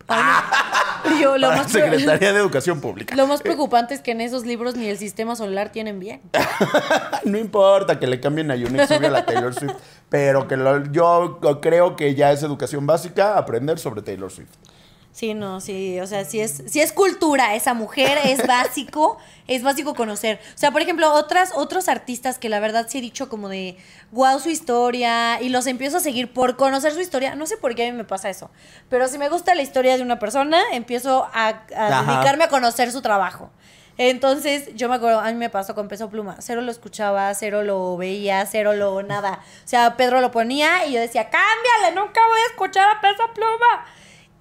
[1.21, 3.15] Yo, lo, Para más secretaria de Educación Pública.
[3.15, 6.21] lo más preocupante es que en esos libros ni el sistema solar tienen bien.
[7.25, 9.75] No importa que le cambien a Unix a la Taylor Swift,
[10.09, 14.49] pero que lo- yo creo que ya es educación básica aprender sobre Taylor Swift.
[15.21, 19.63] Sí, no, sí, o sea, sí es, sí es cultura esa mujer, es básico, es
[19.63, 20.41] básico conocer.
[20.55, 23.77] O sea, por ejemplo, otras, otros artistas que la verdad sí he dicho como de,
[24.13, 27.35] wow, su historia, y los empiezo a seguir por conocer su historia.
[27.35, 28.51] No sé por qué a mí me pasa eso,
[28.89, 32.91] pero si me gusta la historia de una persona, empiezo a, a dedicarme a conocer
[32.91, 33.51] su trabajo.
[33.99, 36.37] Entonces, yo me acuerdo, a mí me pasó con Peso Pluma.
[36.39, 39.41] Cero lo escuchaba, cero lo veía, cero lo nada.
[39.67, 43.25] O sea, Pedro lo ponía y yo decía, cámbiale, nunca voy a escuchar a Peso
[43.35, 43.85] Pluma.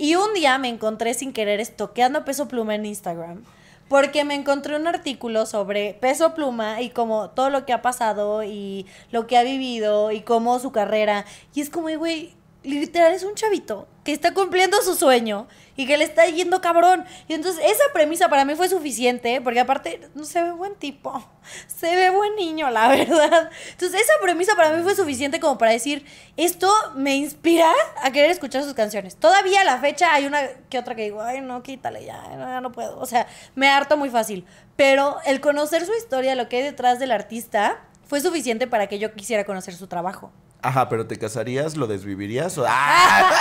[0.02, 3.44] Y un día me encontré sin querer estoqueando Peso Pluma en Instagram.
[3.90, 8.46] Porque me encontré un artículo sobre Peso Pluma y como todo lo que ha pasado
[8.46, 11.26] y lo que ha vivido y cómo su carrera.
[11.54, 12.34] Y es como, güey,
[12.64, 15.48] literal es un chavito que está cumpliendo su sueño
[15.80, 17.06] y que le está yendo cabrón.
[17.30, 21.24] Y entonces esa premisa para mí fue suficiente, porque aparte no se ve buen tipo,
[21.68, 23.50] se ve buen niño, la verdad.
[23.72, 26.06] Entonces esa premisa para mí fue suficiente como para decir,
[26.36, 27.72] esto me inspira
[28.04, 29.16] a querer escuchar sus canciones.
[29.16, 32.46] Todavía a la fecha hay una que otra que digo, ay no, quítale ya, no,
[32.46, 33.00] ya no puedo.
[33.00, 34.46] O sea, me harto muy fácil.
[34.76, 39.00] Pero el conocer su historia, lo que hay detrás del artista, fue suficiente para que
[39.00, 40.34] yo quisiera conocer su trabajo.
[40.62, 41.78] Ajá, pero ¿te casarías?
[41.78, 42.58] ¿Lo desvivirías?
[42.58, 42.66] O...
[42.68, 43.32] ¡Ah!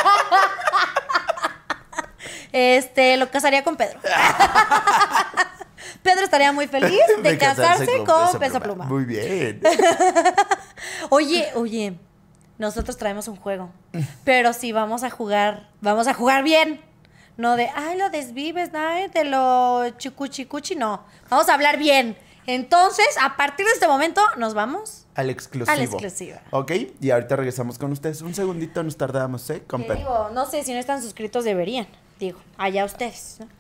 [2.59, 4.01] Este, lo casaría con Pedro.
[6.03, 8.85] Pedro estaría muy feliz de, casarse, con, Peso Pluma.
[8.87, 9.61] Muy bien.
[11.11, 11.95] Oye, oye,
[12.59, 13.71] nosotros traemos un juego,
[14.25, 16.81] pero si vamos a jugar, vamos a jugar bien.
[17.37, 21.05] No de, ay, lo desvives, ay, de lo chucuchicuchi, no.
[21.31, 22.17] Vamos a hablar bien.
[22.47, 25.07] Entonces, a partir de este momento, nos vamos.
[25.15, 25.73] Al exclusivo.
[25.73, 26.39] Al exclusivo.
[26.51, 28.23] Ok, y ahorita regresamos con ustedes.
[28.23, 29.61] Un segundito nos tardamos, ¿eh?
[29.61, 29.95] ¿Qué Compa.
[29.95, 30.31] digo?
[30.33, 31.87] No sé, si no están suscritos deberían.
[32.19, 33.37] Digo, allá ustedes.
[33.41, 33.59] ¿no?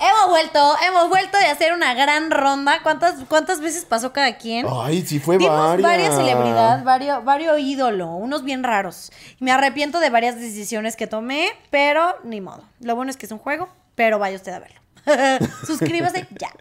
[0.00, 2.80] Hemos vuelto, hemos vuelto de hacer una gran ronda.
[2.82, 4.66] ¿Cuántas, cuántas veces pasó cada quien?
[4.70, 5.82] Ay, sí fue varias.
[5.82, 9.10] varias celebridades, varios, varios ídolo, unos bien raros.
[9.38, 12.62] Me arrepiento de varias decisiones que tomé, pero ni modo.
[12.80, 14.85] Lo bueno es que es un juego, pero vaya usted a verlo.
[15.66, 16.52] Suscríbase ya.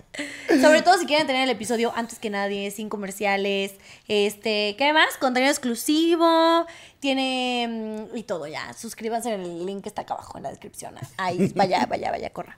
[0.62, 3.74] Sobre todo si quieren tener el episodio antes que nadie, sin comerciales,
[4.08, 5.18] este, ¿qué más?
[5.18, 6.66] Contenido exclusivo,
[7.00, 8.74] tiene mm, y todo ya.
[8.74, 10.96] Suscríbanse en el link que está acá abajo en la descripción.
[11.18, 12.58] Ahí, vaya, vaya, vaya, corra.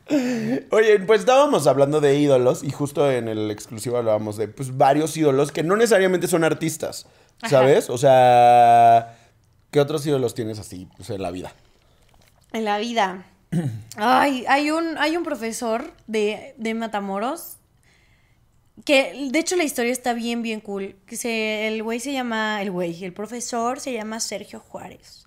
[0.72, 5.16] Oye, pues estábamos hablando de ídolos y justo en el exclusivo hablábamos de pues varios
[5.16, 7.08] ídolos que no necesariamente son artistas,
[7.50, 7.90] ¿sabes?
[7.90, 9.18] O sea,
[9.72, 11.54] ¿qué otros ídolos tienes así pues, en la vida?
[12.54, 13.26] En la vida.
[13.95, 17.58] Ay, hay un, hay un profesor de, de Matamoros
[18.86, 20.95] que, de hecho, la historia está bien, bien cool.
[21.08, 25.26] Que se, el güey se llama, el güey, el profesor se llama Sergio Juárez.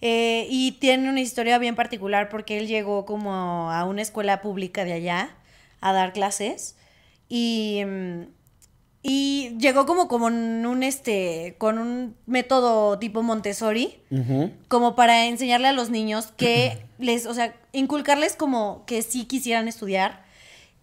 [0.00, 4.84] Eh, y tiene una historia bien particular porque él llegó como a una escuela pública
[4.84, 5.36] de allá
[5.80, 6.76] a dar clases
[7.28, 8.22] y, mm,
[9.06, 14.02] y llegó como, como en un este, con un método tipo Montessori,
[14.68, 19.68] como para enseñarle a los niños que les, o sea, inculcarles como que sí quisieran
[19.68, 20.24] estudiar.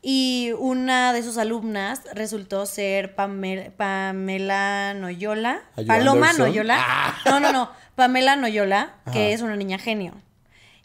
[0.03, 5.63] Y una de sus alumnas resultó ser Pamela, Pamela Noyola.
[5.87, 6.49] Paloma Anderson.
[6.49, 7.15] Noyola.
[7.25, 7.71] No, no, no.
[7.95, 10.13] Pamela Noyola, que es una niña genio.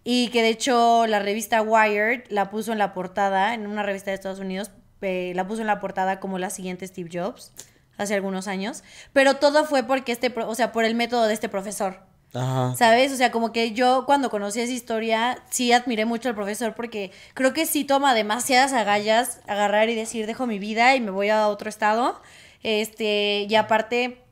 [0.04, 4.10] Y que de hecho la revista Wired la puso en la portada, en una revista
[4.10, 4.70] de Estados Unidos,
[5.02, 7.52] eh, la puso en la portada como la siguiente Steve Jobs,
[7.98, 8.82] hace algunos años.
[9.12, 12.00] Pero todo fue porque este, o sea, por el método de este profesor.
[12.34, 12.74] Ajá.
[12.76, 13.12] ¿Sabes?
[13.12, 17.10] O sea, como que yo cuando conocí esa historia, sí admiré mucho al profesor porque
[17.34, 21.30] creo que sí toma demasiadas agallas agarrar y decir, dejo mi vida y me voy
[21.30, 22.20] a otro estado.
[22.62, 24.22] Este, y aparte,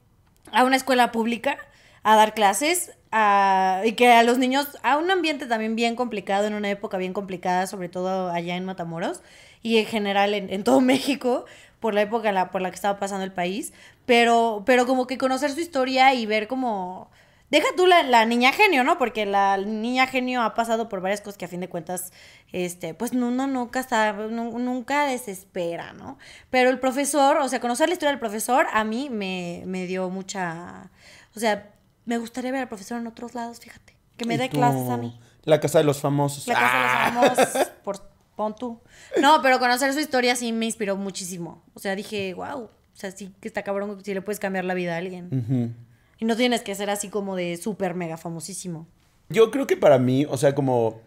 [0.53, 1.57] a una escuela pública
[2.03, 6.47] a dar clases a- y que a los niños, a un ambiente también bien complicado,
[6.47, 9.23] en una época bien complicada, sobre todo allá en Matamoros
[9.65, 11.45] y en general en, en todo México,
[11.81, 13.73] por la época la- por la que estaba pasando el país,
[14.07, 17.11] pero, pero como que conocer su historia y ver como...
[17.51, 18.97] Deja tú la, la niña genio, ¿no?
[18.99, 22.13] Porque la niña genio ha pasado por varias cosas que a fin de cuentas,
[22.53, 26.19] este, pues uno nunca está, nu- nunca desespera, ¿no?
[26.51, 30.09] Pero el profesor, o sea, conocer la historia del profesor a mí me, me dio
[30.11, 30.91] mucha,
[31.37, 31.71] o sea,
[32.07, 34.97] me gustaría ver al profesor en otros lados, fíjate, que me ¿Y dé clases a
[34.97, 35.17] mí.
[35.45, 36.49] La casa de los famosos.
[36.49, 37.11] La casa Ah.
[37.11, 37.99] de los famosos, por
[38.37, 38.81] pon tú.
[39.21, 41.63] No, pero conocer su historia sí me inspiró muchísimo.
[41.75, 44.75] O sea, dije, wow, o sea, sí que está cabrón si le puedes cambiar la
[44.75, 45.77] vida a alguien.
[46.19, 48.87] Y no tienes que ser así como de súper mega famosísimo.
[49.29, 51.01] Yo creo que para mí, o sea, como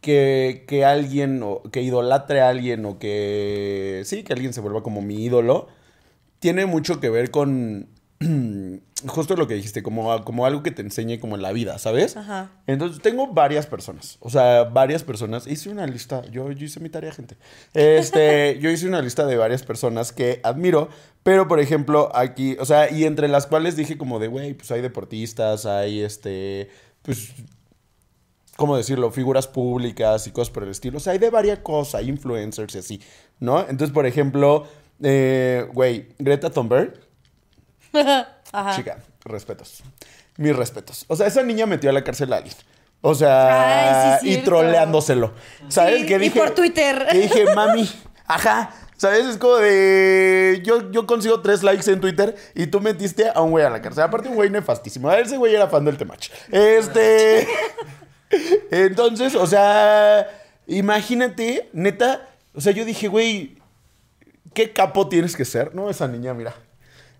[0.00, 4.82] que, que alguien, o que idolatre a alguien, o que sí, que alguien se vuelva
[4.82, 5.68] como mi ídolo,
[6.40, 7.88] tiene mucho que ver con
[9.06, 12.16] justo lo que dijiste, como, como algo que te enseñe como en la vida, ¿sabes?
[12.16, 12.50] Ajá.
[12.66, 15.46] Entonces tengo varias personas, o sea, varias personas.
[15.46, 17.36] Hice una lista, yo, yo hice mi tarea, gente.
[17.72, 20.90] Este, yo hice una lista de varias personas que admiro,
[21.22, 24.70] pero por ejemplo, aquí, o sea, y entre las cuales dije como de, güey, pues
[24.70, 26.68] hay deportistas, hay este,
[27.02, 27.32] pues,
[28.56, 29.10] ¿cómo decirlo?
[29.10, 30.98] Figuras públicas y cosas por el estilo.
[30.98, 33.00] O sea, hay de varias cosas, hay influencers y así,
[33.38, 33.60] ¿no?
[33.60, 34.66] Entonces, por ejemplo,
[35.02, 37.09] eh, güey, Greta Thunberg,
[38.52, 38.76] Ajá.
[38.76, 39.82] Chica, respetos.
[40.36, 41.04] Mis respetos.
[41.08, 42.54] O sea, esa niña metió a la cárcel a alguien.
[43.02, 45.32] O sea, Ay, sí, y troleándoselo.
[45.68, 46.00] ¿Sabes?
[46.00, 47.06] Sí, que y dije, por Twitter.
[47.10, 47.90] Que dije, mami,
[48.26, 48.74] ajá.
[48.96, 49.24] ¿Sabes?
[49.24, 50.60] Es como de.
[50.62, 53.80] Yo, yo consigo tres likes en Twitter y tú metiste a un güey a la
[53.80, 54.04] cárcel.
[54.04, 55.08] Aparte, un güey nefastísimo.
[55.08, 56.28] A ese güey era fan del Temach.
[56.52, 57.48] Este.
[58.70, 60.28] Entonces, o sea,
[60.66, 62.28] imagínate, neta.
[62.54, 63.56] O sea, yo dije, güey,
[64.52, 65.74] ¿qué capo tienes que ser?
[65.74, 66.54] No, esa niña, mira.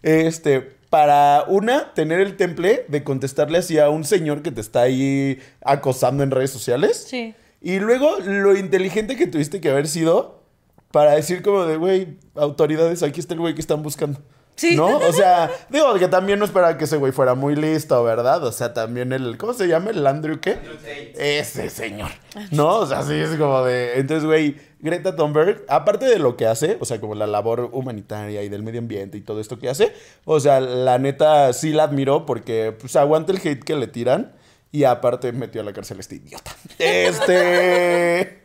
[0.03, 4.83] Este, para una, tener el temple de contestarle así a un señor que te está
[4.83, 7.07] ahí acosando en redes sociales.
[7.09, 7.35] Sí.
[7.61, 10.43] Y luego, lo inteligente que tuviste que haber sido
[10.91, 14.21] para decir como de, güey, autoridades, aquí está el güey que están buscando.
[14.61, 14.77] Sí.
[14.77, 14.99] ¿No?
[15.11, 18.45] O sea, digo que también no esperaba que ese güey fuera muy listo, ¿verdad?
[18.45, 19.89] O sea, también el, ¿cómo se llama?
[19.91, 20.53] El Andrew, ¿qué?
[20.53, 21.39] Andrew Tate.
[21.39, 22.11] Ese señor.
[22.51, 22.77] ¿No?
[22.81, 23.99] O sea, sí es como de.
[23.99, 28.43] Entonces, güey, Greta Thunberg, aparte de lo que hace, o sea, como la labor humanitaria
[28.43, 29.95] y del medio ambiente y todo esto que hace,
[30.27, 34.35] o sea, la neta sí la admiro porque, pues, aguanta el hate que le tiran
[34.73, 36.55] y aparte metió a la cárcel a este idiota.
[36.79, 38.41] Este.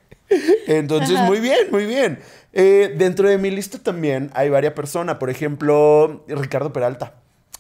[0.68, 2.20] Entonces, muy bien, muy bien.
[2.58, 5.18] Eh, dentro de mi lista también hay varias personas.
[5.18, 7.16] Por ejemplo, Ricardo Peralta,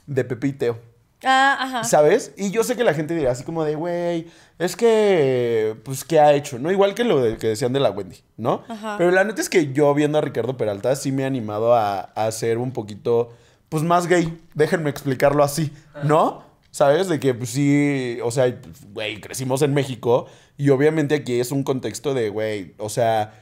[0.08, 0.80] de Pepe y Teo.
[1.24, 1.84] Ah, ajá.
[1.84, 2.34] ¿Sabes?
[2.38, 4.28] Y yo sé que la gente dirá así como de, güey,
[4.60, 6.60] es que, pues, ¿qué ha hecho?
[6.60, 6.72] ¿No?
[6.72, 8.64] Igual que lo de- que decían de la Wendy, ¿no?
[8.68, 8.96] Ajá.
[8.98, 12.00] Pero la neta es que yo viendo a Ricardo Peralta sí me he animado a,
[12.02, 13.34] a ser un poquito,
[13.70, 14.38] pues, más gay.
[14.54, 15.74] Déjenme explicarlo así,
[16.04, 16.44] ¿no?
[16.72, 17.08] ¿Sabes?
[17.08, 18.54] De que, pues, sí, o sea,
[18.94, 20.28] güey, crecimos en México
[20.58, 23.42] y obviamente aquí es un contexto de, güey, o sea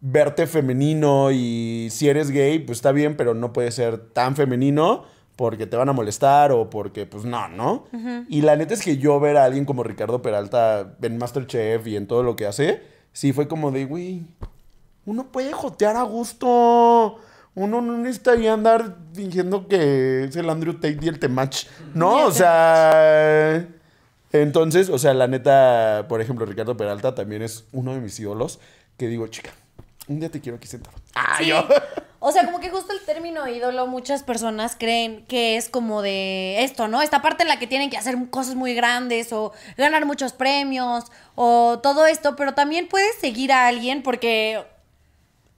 [0.00, 5.04] verte femenino y si eres gay, pues está bien, pero no puede ser tan femenino
[5.36, 7.86] porque te van a molestar o porque, pues no, ¿no?
[8.28, 11.96] Y la neta es que yo ver a alguien como Ricardo Peralta en Masterchef y
[11.96, 12.82] en todo lo que hace,
[13.12, 14.26] sí fue como de, güey,
[15.06, 17.18] uno puede jotear a gusto.
[17.54, 21.66] Uno no necesitaría andar fingiendo que es el Andrew Tate y el Temach.
[21.94, 23.66] No, o sea...
[24.30, 28.60] Entonces, o sea, la neta, por ejemplo, Ricardo Peralta también es uno de mis ídolos
[28.98, 29.50] que digo, chica,
[30.08, 30.96] un día te quiero aquí sentado.
[31.14, 31.46] Ah, Sí.
[31.46, 31.66] yo.
[32.20, 36.64] O sea, como que justo el término ídolo, muchas personas creen que es como de
[36.64, 37.00] esto, ¿no?
[37.00, 41.04] Esta parte en la que tienen que hacer cosas muy grandes o ganar muchos premios
[41.36, 44.64] o todo esto, pero también puedes seguir a alguien porque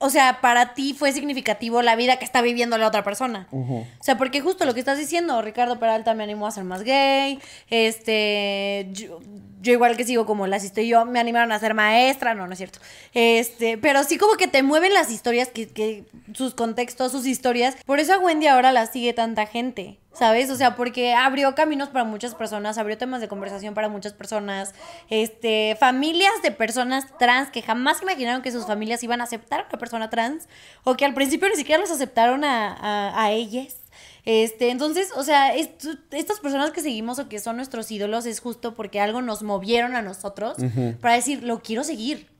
[0.03, 3.49] o sea, para ti fue significativo la vida que está viviendo la otra persona.
[3.53, 6.83] O sea, porque justo lo que estás diciendo, Ricardo Peralta me animó a ser más
[6.83, 7.39] gay,
[7.69, 9.21] este, yo,
[9.61, 12.53] yo igual que sigo como las historias, yo me animaron a ser maestra, no, no
[12.53, 12.79] es cierto.
[13.13, 16.05] Este, pero sí como que te mueven las historias, que, que
[16.35, 17.77] sus contextos, sus historias.
[17.85, 19.99] Por eso a Wendy ahora la sigue tanta gente.
[20.13, 20.51] ¿Sabes?
[20.51, 24.75] O sea, porque abrió caminos para muchas personas, abrió temas de conversación para muchas personas,
[25.09, 29.67] este, familias de personas trans que jamás imaginaron que sus familias iban a aceptar a
[29.69, 30.49] una persona trans,
[30.83, 33.80] o que al principio ni siquiera los aceptaron a, a, a ellas.
[34.25, 38.75] Este, entonces, o sea, estas personas que seguimos o que son nuestros ídolos es justo
[38.75, 40.57] porque algo nos movieron a nosotros
[41.01, 42.31] para decir, lo quiero seguir.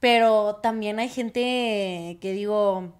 [0.00, 2.92] Pero también hay gente que digo,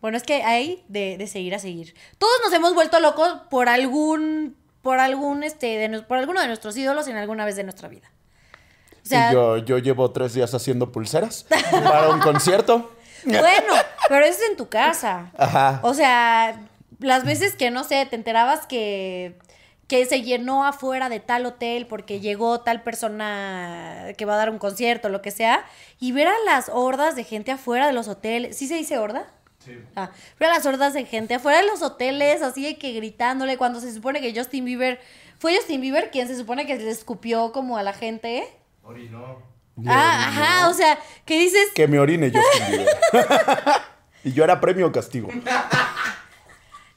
[0.00, 1.94] bueno, es que hay de, de seguir a seguir.
[2.18, 6.76] Todos nos hemos vuelto locos por algún, por algún, este, de, por alguno de nuestros
[6.76, 8.10] ídolos en alguna vez de nuestra vida.
[9.02, 12.94] O sea, yo, yo llevo tres días haciendo pulseras para un concierto.
[13.24, 13.74] bueno,
[14.08, 15.30] pero eso es en tu casa.
[15.36, 15.80] Ajá.
[15.82, 16.58] O sea,
[17.04, 19.36] las veces que, no sé, te enterabas que,
[19.86, 24.50] que se llenó afuera de tal hotel porque llegó tal persona que va a dar
[24.50, 25.64] un concierto, lo que sea,
[26.00, 28.56] y ver a las hordas de gente afuera de los hoteles.
[28.56, 29.30] ¿Sí se dice horda?
[29.58, 29.78] Sí.
[29.96, 33.56] Ah, ver a las hordas de gente afuera de los hoteles, así de que gritándole,
[33.56, 35.00] cuando se supone que Justin Bieber...
[35.38, 38.44] Fue Justin Bieber quien se supone que le escupió como a la gente.
[38.82, 39.42] Orinó.
[39.86, 41.66] Ah, ajá, o sea, que dices...
[41.74, 42.88] Que me orine Justin Bieber.
[44.24, 45.28] y yo era premio o castigo.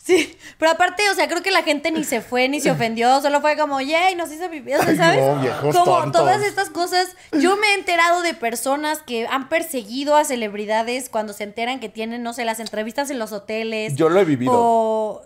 [0.08, 3.20] Sí, pero aparte, o sea, creo que la gente ni se fue ni se ofendió,
[3.20, 5.20] solo fue como, yay, nos hizo vivir, o sea, ¿sabes?
[5.20, 6.22] no, viejos como tontos.
[6.22, 7.14] todas estas cosas.
[7.34, 11.90] Yo me he enterado de personas que han perseguido a celebridades cuando se enteran que
[11.90, 13.98] tienen, no sé, las entrevistas en los hoteles.
[13.98, 14.54] Yo lo he vivido.
[14.56, 15.24] O...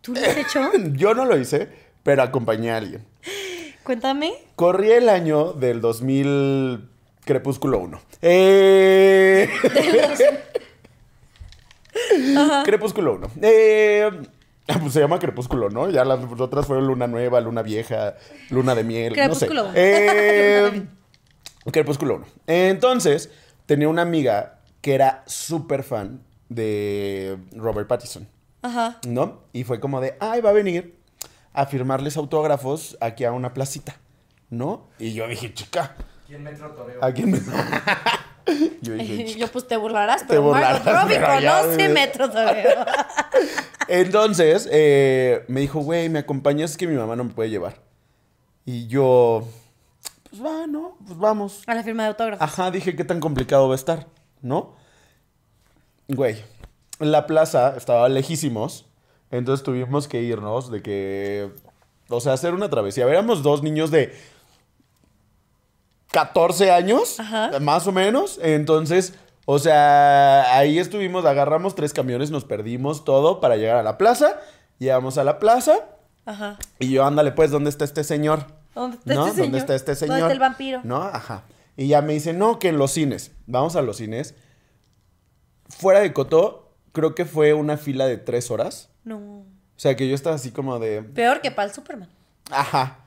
[0.00, 0.70] ¿Tú lo has hecho?
[0.92, 1.68] Yo no lo hice,
[2.02, 3.04] pero acompañé a alguien.
[3.82, 4.32] Cuéntame.
[4.56, 6.88] Corrí el año del 2000
[7.26, 8.00] Crepúsculo 1.
[8.22, 9.50] Eh...
[12.64, 13.30] Crepúsculo 1.
[13.42, 14.10] Eh...
[14.68, 15.90] ah, Pues se llama Crepúsculo, ¿no?
[15.90, 18.16] Ya las otras fueron Luna Nueva, Luna Vieja,
[18.50, 19.76] Luna de Miel, Crepúsculo no sé.
[19.76, 20.86] Eh...
[21.72, 22.26] Crepúsculo 1.
[22.46, 23.30] Entonces,
[23.66, 28.28] tenía una amiga que era súper fan de Robert Pattinson.
[28.64, 28.98] Ajá.
[29.06, 29.42] ¿no?
[29.52, 30.96] Y fue como de, ay, va a venir
[31.52, 33.96] a firmarles autógrafos aquí a una placita,
[34.50, 34.88] ¿no?
[34.98, 35.94] Y yo dije, chica,
[36.26, 37.04] ¿Quién Metro Toreo?
[37.04, 37.40] ¿a quién me...?
[38.80, 39.34] yo dije.
[39.38, 41.88] Yo pues te burlarás, pero burlarás, Margot Robbie conoce.
[41.88, 42.86] Metro todavía.
[43.88, 46.72] Entonces, eh, me dijo, güey, ¿me acompañas?
[46.72, 47.82] Es que mi mamá no me puede llevar.
[48.64, 49.46] Y yo,
[50.30, 50.96] pues va, ¿no?
[51.06, 51.62] Pues vamos.
[51.66, 52.42] A la firma de autógrafos.
[52.42, 54.06] Ajá, dije, ¿qué tan complicado va a estar?
[54.42, 54.74] ¿No?
[56.08, 56.42] Güey,
[56.98, 58.86] la plaza estaba lejísimos,
[59.30, 61.50] entonces tuvimos que irnos de que,
[62.08, 63.06] o sea, hacer una travesía.
[63.06, 64.12] Éramos dos niños de
[66.14, 67.58] 14 años, Ajá.
[67.60, 69.14] más o menos, entonces,
[69.46, 74.40] o sea, ahí estuvimos, agarramos tres camiones, nos perdimos todo para llegar a la plaza,
[74.78, 75.80] llegamos a la plaza
[76.24, 76.56] Ajá.
[76.78, 78.46] y yo, ándale, pues, ¿dónde está este señor?
[78.74, 79.22] ¿Dónde está ¿No?
[79.26, 79.46] este señor?
[79.46, 80.18] ¿Dónde está este señor?
[80.20, 80.80] ¿Dónde está el vampiro?
[80.84, 81.02] ¿No?
[81.02, 81.42] Ajá.
[81.76, 83.32] Y ya me dice, no, que en los cines.
[83.46, 84.34] Vamos a los cines.
[85.68, 88.90] Fuera de Coto, creo que fue una fila de tres horas.
[89.02, 89.16] No.
[89.16, 89.44] O
[89.76, 92.08] sea, que yo estaba así como de, Peor que para el Superman.
[92.50, 92.98] ajá.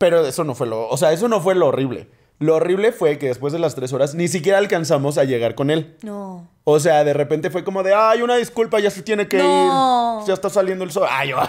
[0.00, 2.08] Pero eso no fue lo, o sea, eso no fue lo horrible.
[2.38, 5.68] Lo horrible fue que después de las tres horas ni siquiera alcanzamos a llegar con
[5.68, 5.98] él.
[6.02, 6.48] No.
[6.64, 10.20] O sea, de repente fue como de, ay, una disculpa, ya se tiene que No.
[10.22, 10.26] ir.
[10.26, 11.06] Ya está saliendo el sol.
[11.10, 11.36] Ay, yo.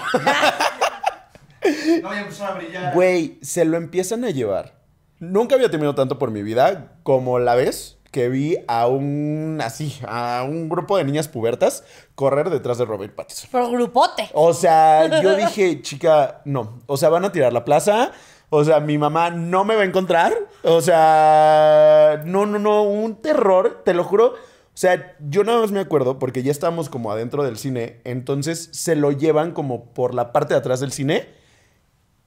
[2.02, 2.94] No, ya empezó a brillar.
[2.94, 4.74] Güey, se lo empiezan a llevar.
[5.20, 9.98] Nunca había temido tanto por mi vida como la vez que vi a un, así,
[10.08, 11.84] a un grupo de niñas pubertas
[12.16, 13.50] correr detrás de Robert Pattinson.
[13.52, 14.30] Pero grupote.
[14.34, 16.80] O sea, yo dije, chica, no.
[16.88, 18.12] O sea, van a tirar la plaza.
[18.54, 20.34] O sea, mi mamá no me va a encontrar.
[20.64, 24.34] O sea, no, no, no, un terror, te lo juro.
[24.34, 28.02] O sea, yo nada más me acuerdo porque ya estábamos como adentro del cine.
[28.04, 31.30] Entonces se lo llevan como por la parte de atrás del cine.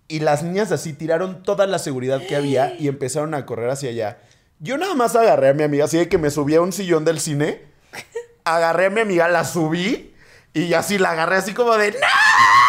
[0.08, 3.90] Y las niñas así tiraron toda la seguridad que había y empezaron a correr hacia
[3.90, 4.18] allá.
[4.60, 7.04] Yo nada más agarré a mi amiga, así de que me subí a un sillón
[7.04, 7.60] del cine.
[8.44, 10.14] Agarré a mi amiga, la subí
[10.54, 12.63] y así la agarré así como de ¡No!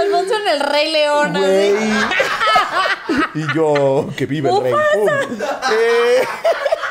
[0.00, 1.32] Alfonso en el Rey León.
[1.32, 1.74] Güey.
[3.34, 4.72] Y yo, que vive el rey.
[4.94, 5.08] ¡Pum!
[5.72, 6.22] Eh,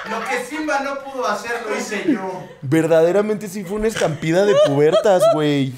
[0.09, 2.43] Lo que Simba no pudo hacer, lo hice yo.
[2.61, 5.73] verdaderamente sí fue una estampida de pubertas, güey.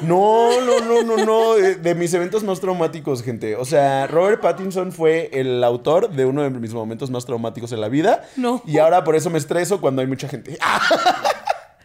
[0.00, 1.56] No, no, no, no, no.
[1.56, 3.54] eh, De mis eventos más traumáticos, gente.
[3.56, 7.80] O sea, Robert Pattinson fue el autor de uno de mis momentos más traumáticos en
[7.80, 8.24] la vida.
[8.36, 8.62] No.
[8.66, 10.58] Y ahora por eso me estreso cuando hay mucha gente.
[10.60, 10.80] ¡Ah!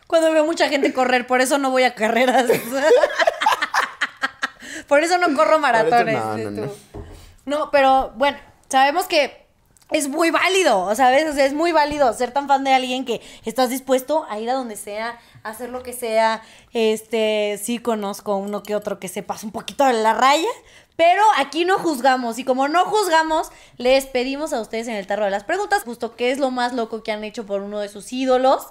[0.08, 2.46] Cuando veo mucha gente correr, por eso no voy a carreras.
[4.88, 6.16] por eso no corro maratones.
[6.16, 6.68] no, no, dices no.
[6.68, 7.04] tú.
[7.46, 8.38] No, pero bueno,
[8.70, 9.48] sabemos que
[9.92, 11.26] es muy válido, ¿sabes?
[11.30, 14.50] O sea, es muy válido ser tan fan de alguien que estás dispuesto a ir
[14.50, 16.42] a donde sea, a hacer lo que sea.
[16.74, 20.50] Este, sí conozco uno que otro que se pasa un poquito de la raya,
[20.98, 22.38] pero aquí no juzgamos.
[22.38, 26.18] Y como no juzgamos, les pedimos a ustedes en el tarro de las preguntas justo
[26.18, 28.68] qué es lo más loco que han hecho por uno de sus ídolos,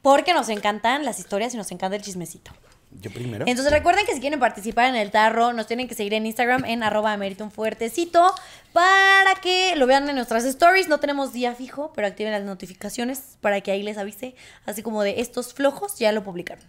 [0.00, 2.52] porque nos encantan las historias y nos encanta el chismecito.
[3.00, 3.44] Yo primero.
[3.46, 6.64] Entonces recuerden que si quieren participar en el tarro, nos tienen que seguir en Instagram
[6.64, 8.34] en arroba un fuertecito
[8.72, 10.88] para que lo vean en nuestras stories.
[10.88, 14.34] No tenemos día fijo, pero activen las notificaciones para que ahí les avise.
[14.64, 16.64] Así como de estos flojos ya lo publicaron.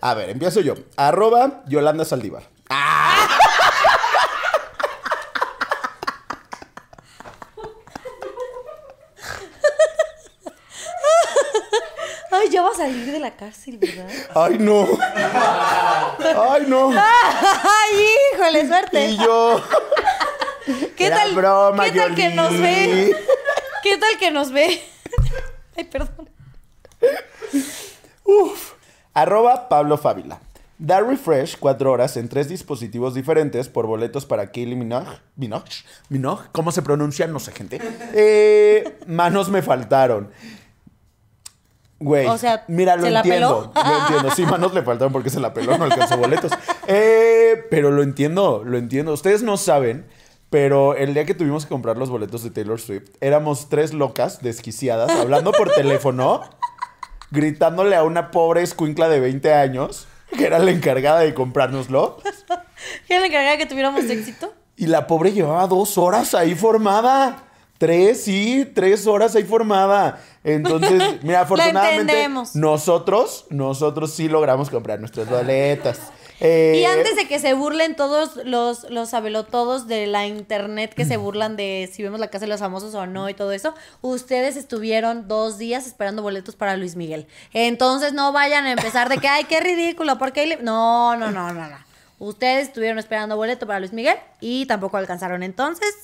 [0.00, 0.74] A ver, empiezo yo.
[0.96, 2.44] Arroba Yolanda Saldívar.
[12.44, 14.06] Ay, ya va a salir de la cárcel, ¿verdad?
[14.34, 14.86] Ay, no.
[15.16, 16.90] Ay, no.
[16.90, 19.08] Ay, híjole, suerte.
[19.08, 19.62] Y yo.
[20.96, 23.16] ¿Qué Era tal, broma, ¿qué tal que nos ve?
[23.82, 24.82] ¿Qué tal que nos ve?
[25.76, 26.28] Ay, perdón.
[29.14, 30.40] Arroba Pablo Fávila.
[30.76, 35.18] Da refresh cuatro horas en tres dispositivos diferentes por boletos para Kylie Minogue.
[35.36, 35.70] Minogue.
[36.08, 36.44] Minogue.
[36.52, 37.26] ¿Cómo se pronuncia?
[37.26, 37.80] No sé, gente.
[38.12, 40.30] Eh, manos me faltaron.
[42.04, 42.26] Güey.
[42.26, 43.72] O sea, mira, lo ¿se la entiendo.
[43.72, 43.82] peló?
[43.88, 44.30] Lo entiendo.
[44.36, 46.52] Sí, manos le faltaron porque se la peló, no alcanzó boletos.
[46.86, 49.14] Eh, pero lo entiendo, lo entiendo.
[49.14, 50.04] Ustedes no saben,
[50.50, 54.42] pero el día que tuvimos que comprar los boletos de Taylor Swift, éramos tres locas
[54.42, 56.42] desquiciadas hablando por teléfono,
[57.30, 62.18] gritándole a una pobre escuincla de 20 años, que era la encargada de comprárnoslo.
[63.06, 64.52] ¿Quién le encargaba que tuviéramos éxito?
[64.76, 67.44] Y la pobre llevaba dos horas ahí formada.
[67.78, 70.20] Tres, sí, tres horas ahí formada.
[70.44, 72.12] Entonces, mira, afortunadamente,
[72.54, 75.98] nosotros, nosotros sí logramos comprar nuestras boletas.
[76.40, 81.04] Eh, Y antes de que se burlen todos los, los sabelotodos de la internet que
[81.04, 83.72] se burlan de si vemos la casa de los famosos o no y todo eso,
[84.02, 87.26] ustedes estuvieron dos días esperando boletos para Luis Miguel.
[87.52, 90.56] Entonces no vayan a empezar de que, ay, qué ridículo, porque le-".
[90.56, 91.76] No, no, no, no, no.
[92.18, 95.42] Ustedes estuvieron esperando boleto para Luis Miguel y tampoco alcanzaron.
[95.44, 95.94] Entonces,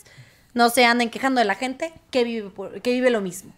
[0.55, 3.53] no se anden quejando de la gente que vive, por- que vive lo mismo.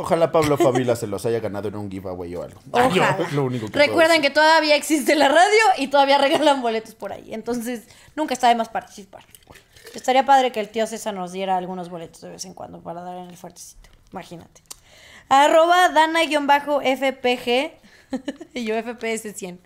[0.00, 2.60] Ojalá Pablo Favila se los haya ganado en un giveaway o algo.
[2.64, 2.70] Yo,
[3.02, 3.18] Ojalá.
[3.20, 7.12] es lo único que Recuerden que todavía existe la radio y todavía regalan boletos por
[7.12, 7.34] ahí.
[7.34, 7.82] Entonces,
[8.16, 9.24] nunca está de más participar.
[9.94, 13.02] Estaría padre que el tío César nos diera algunos boletos de vez en cuando para
[13.02, 13.90] dar en el fuertecito.
[14.12, 14.62] Imagínate.
[15.28, 17.48] Arroba Dana-FPG.
[18.54, 19.60] y yo FPS 100.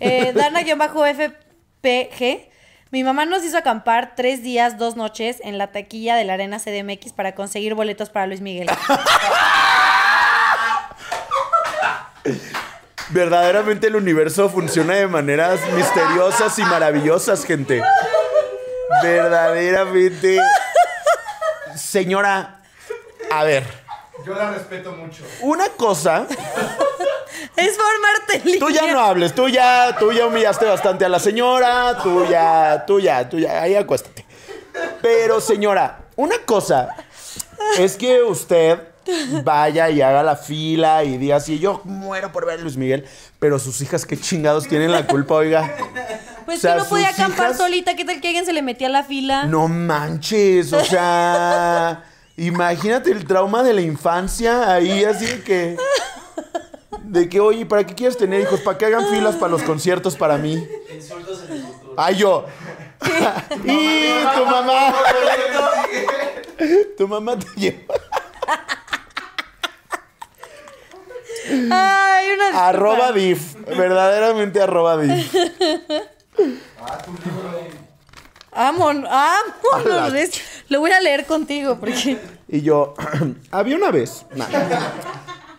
[0.00, 2.51] Eh, Dana-FPG.
[2.92, 6.58] Mi mamá nos hizo acampar tres días, dos noches en la taquilla de la Arena
[6.58, 8.68] CDMX para conseguir boletos para Luis Miguel.
[13.08, 17.82] Verdaderamente el universo funciona de maneras misteriosas y maravillosas, gente.
[19.02, 20.38] Verdaderamente.
[21.74, 22.60] Señora,
[23.30, 23.64] a ver,
[24.26, 25.24] Yo la respeto mucho.
[25.40, 26.26] una cosa.
[27.56, 31.98] Es formarte Tú ya no hables, tú ya, tú ya humillaste bastante a la señora,
[32.02, 34.24] tú ya, tú ya, tú ya, ahí acuéstate.
[35.02, 36.88] Pero señora, una cosa
[37.78, 38.78] es que usted
[39.44, 43.04] vaya y haga la fila y diga así, yo muero por ver a Luis Miguel,
[43.38, 45.74] pero sus hijas qué chingados tienen la culpa, oiga.
[46.46, 48.62] Pues O sea, que no podía acampar hijas- solita, ¿qué tal que alguien se le
[48.62, 49.44] metía a la fila?
[49.44, 52.04] No manches, o sea,
[52.36, 55.76] imagínate el trauma de la infancia ahí, así que.
[57.04, 58.60] De que, oye, ¿para qué quieres tener hijos?
[58.60, 60.66] ¿Para que hagan filas para los conciertos para mí?
[60.94, 61.94] Insultos en el futuro.
[61.96, 62.46] Ay, yo.
[63.64, 64.94] y tu mamá.
[66.96, 67.94] tu mamá te lleva.
[71.70, 72.68] Ay, una.
[72.68, 73.38] Arroba div.
[73.76, 75.26] Verdaderamente arroba div.
[78.52, 80.14] Amon, A la vámonos.
[80.14, 82.18] es- Lo voy a leer contigo porque.
[82.48, 82.94] Y yo,
[83.50, 84.24] había una vez.
[84.34, 84.46] nah.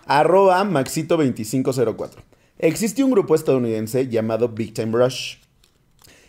[0.06, 2.12] Arroba Maxito2504.
[2.60, 5.38] Existe un grupo estadounidense llamado Big Time Rush.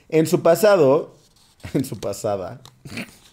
[0.09, 1.15] En su pasado.
[1.73, 2.61] En su pasada.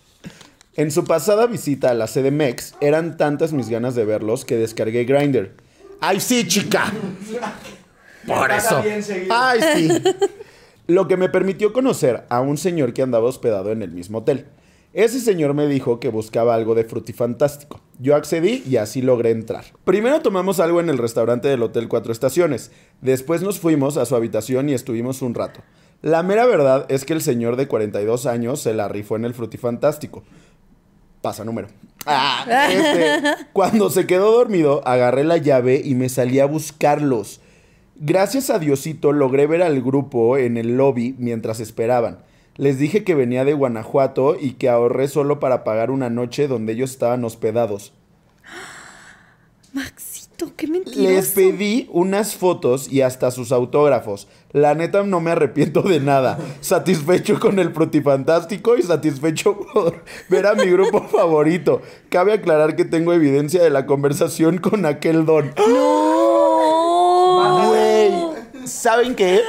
[0.78, 5.04] En su pasada visita a la CDMX, eran tantas mis ganas de verlos que descargué
[5.04, 5.54] Grindr.
[6.00, 6.92] ¡Ay, sí, chica!
[8.26, 8.82] Por eso.
[9.30, 9.90] ¡Ay, sí!
[10.88, 14.46] Lo que me permitió conocer a un señor que andaba hospedado en el mismo hotel.
[14.94, 17.80] Ese señor me dijo que buscaba algo de frutifantástico.
[18.00, 19.64] Yo accedí y así logré entrar.
[19.86, 22.72] Primero tomamos algo en el restaurante del Hotel Cuatro Estaciones.
[23.00, 25.62] Después nos fuimos a su habitación y estuvimos un rato.
[26.02, 29.34] La mera verdad es que el señor de 42 años se la rifó en el
[29.34, 30.24] frutifantástico.
[31.22, 31.70] Pasa número.
[32.06, 37.40] Ah, este, cuando se quedó dormido, agarré la llave y me salí a buscarlos.
[37.96, 42.18] Gracias a Diosito logré ver al grupo en el lobby mientras esperaban.
[42.58, 46.74] Les dije que venía de Guanajuato y que ahorré solo para pagar una noche donde
[46.74, 47.94] ellos estaban hospedados.
[49.74, 51.02] Maxito, qué mentiroso.
[51.02, 54.28] Les pedí unas fotos y hasta sus autógrafos.
[54.52, 56.38] La neta no me arrepiento de nada.
[56.60, 61.82] Satisfecho con el Frutifantástico y satisfecho por ver a mi grupo favorito.
[62.10, 65.54] Cabe aclarar que tengo evidencia de la conversación con aquel don.
[65.58, 67.70] ¡No!
[67.70, 68.12] Güey,
[68.66, 69.40] ¿saben qué?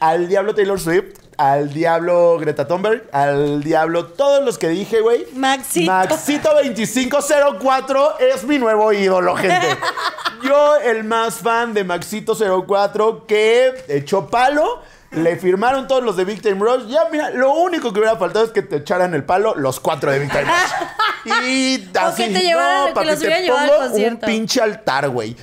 [0.00, 5.26] Al diablo Taylor Swift, al diablo Greta Thunberg, al diablo todos los que dije, güey.
[5.34, 5.90] Maxito.
[5.90, 9.66] Maxito 2504 es mi nuevo ídolo, gente.
[10.42, 12.34] Yo, el más fan de Maxito
[12.66, 14.82] 04, que echó palo.
[15.10, 16.88] Le firmaron todos los de Big Time Rush.
[16.88, 20.10] Ya, mira, lo único que hubiera faltado es que te echaran el palo los cuatro
[20.10, 20.88] de Big Time Rush.
[21.46, 25.34] Y así, te llevaran- que los te hubiera llevado al pongo un pinche altar, güey.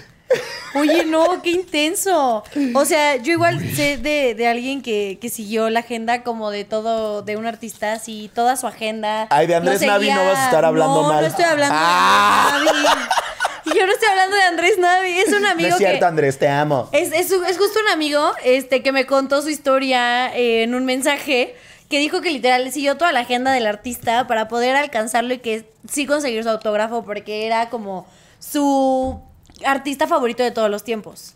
[0.73, 2.43] Oye, no, qué intenso.
[2.73, 6.63] O sea, yo igual sé de, de alguien que, que siguió la agenda como de
[6.63, 9.27] todo, de un artista, así, toda su agenda.
[9.29, 11.21] Ay, de Andrés Navi no vas a estar hablando no, mal.
[11.21, 12.51] No, estoy hablando Ah.
[12.63, 13.77] de Andrés Navi.
[13.77, 16.05] Yo no estoy hablando de Andrés Navi, es un No amigo es cierto, que...
[16.05, 16.89] Andrés, te amo.
[16.93, 20.85] Es, es, es justo un amigo este, que me contó su historia eh, en un
[20.85, 21.55] mensaje
[21.89, 25.69] que dijo que literal siguió toda la agenda del artista para poder alcanzarlo y que
[25.89, 28.07] sí conseguir su autógrafo porque era como
[28.39, 29.21] su
[29.65, 31.33] artista favorito de todos los tiempos.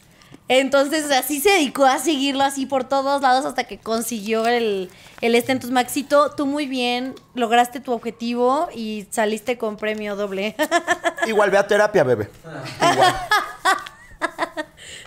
[0.48, 5.34] Entonces así se dedicó a seguirlo así por todos lados hasta que consiguió el, el
[5.34, 5.52] este.
[5.54, 10.56] Entonces Maxito, tú muy bien, lograste tu objetivo y saliste con premio doble.
[11.28, 12.30] Igual ve a terapia, bebé.
[12.94, 13.16] Igual.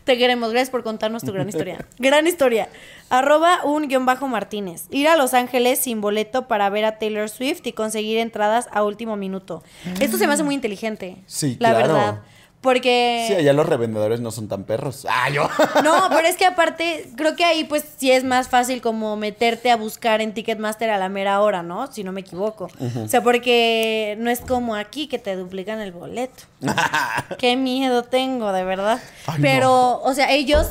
[0.04, 1.86] Te queremos, gracias por contarnos tu gran historia.
[1.98, 2.68] gran historia.
[3.10, 4.86] Arroba un guion bajo Martínez.
[4.90, 8.82] Ir a Los Ángeles sin boleto para ver a Taylor Swift y conseguir entradas a
[8.84, 9.62] último minuto.
[10.00, 11.22] Esto se me hace muy inteligente.
[11.26, 11.78] Sí, La claro.
[11.94, 12.22] verdad.
[12.60, 13.26] Porque.
[13.28, 15.06] Sí, allá los revendedores no son tan perros.
[15.08, 15.48] Ah, yo.
[15.84, 19.70] No, pero es que aparte, creo que ahí pues sí es más fácil como meterte
[19.70, 21.86] a buscar en Ticketmaster a la mera hora, ¿no?
[21.92, 22.68] Si no me equivoco.
[23.04, 26.44] O sea, porque no es como aquí que te duplican el boleto.
[27.38, 29.00] Qué miedo tengo, de verdad.
[29.26, 30.68] Ay, pero, o sea, ellos,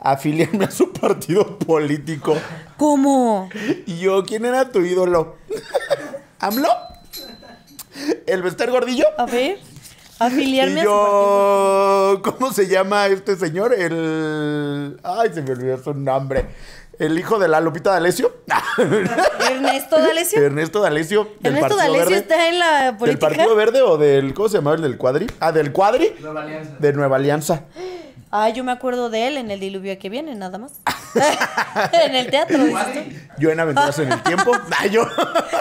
[0.03, 2.35] Afiliarme a su partido político.
[2.77, 3.49] ¿cómo?
[3.85, 5.37] Y yo, ¿quién era tu ídolo?
[6.39, 6.69] ¿AMLO?
[8.25, 9.05] ¿El Bester Gordillo?
[9.17, 9.59] a ver
[10.19, 12.13] afiliarme Y a su partido.
[12.15, 13.73] yo, ¿cómo se llama este señor?
[13.73, 14.99] El.
[15.03, 16.45] Ay, se me olvidó su nombre.
[16.99, 18.31] El hijo de la Lupita D'Alessio.
[18.77, 21.27] Ernesto D'Alessio Ernesto D'Alessio.
[21.41, 24.33] del Ernesto D'Alessio está en la ¿Del política Partido Verde o del.
[24.33, 25.27] ¿Cómo se llamaba el del Cuadri?
[25.39, 26.13] Ah, del Cuadri.
[26.19, 26.75] Nueva Alianza.
[26.79, 27.63] De Nueva Alianza.
[28.31, 30.73] Ah yo me acuerdo de él en el diluvio que viene nada más
[31.93, 32.57] en el teatro.
[33.37, 34.51] Yo en Aventuras en el Tiempo.
[34.79, 35.05] Ay, yo.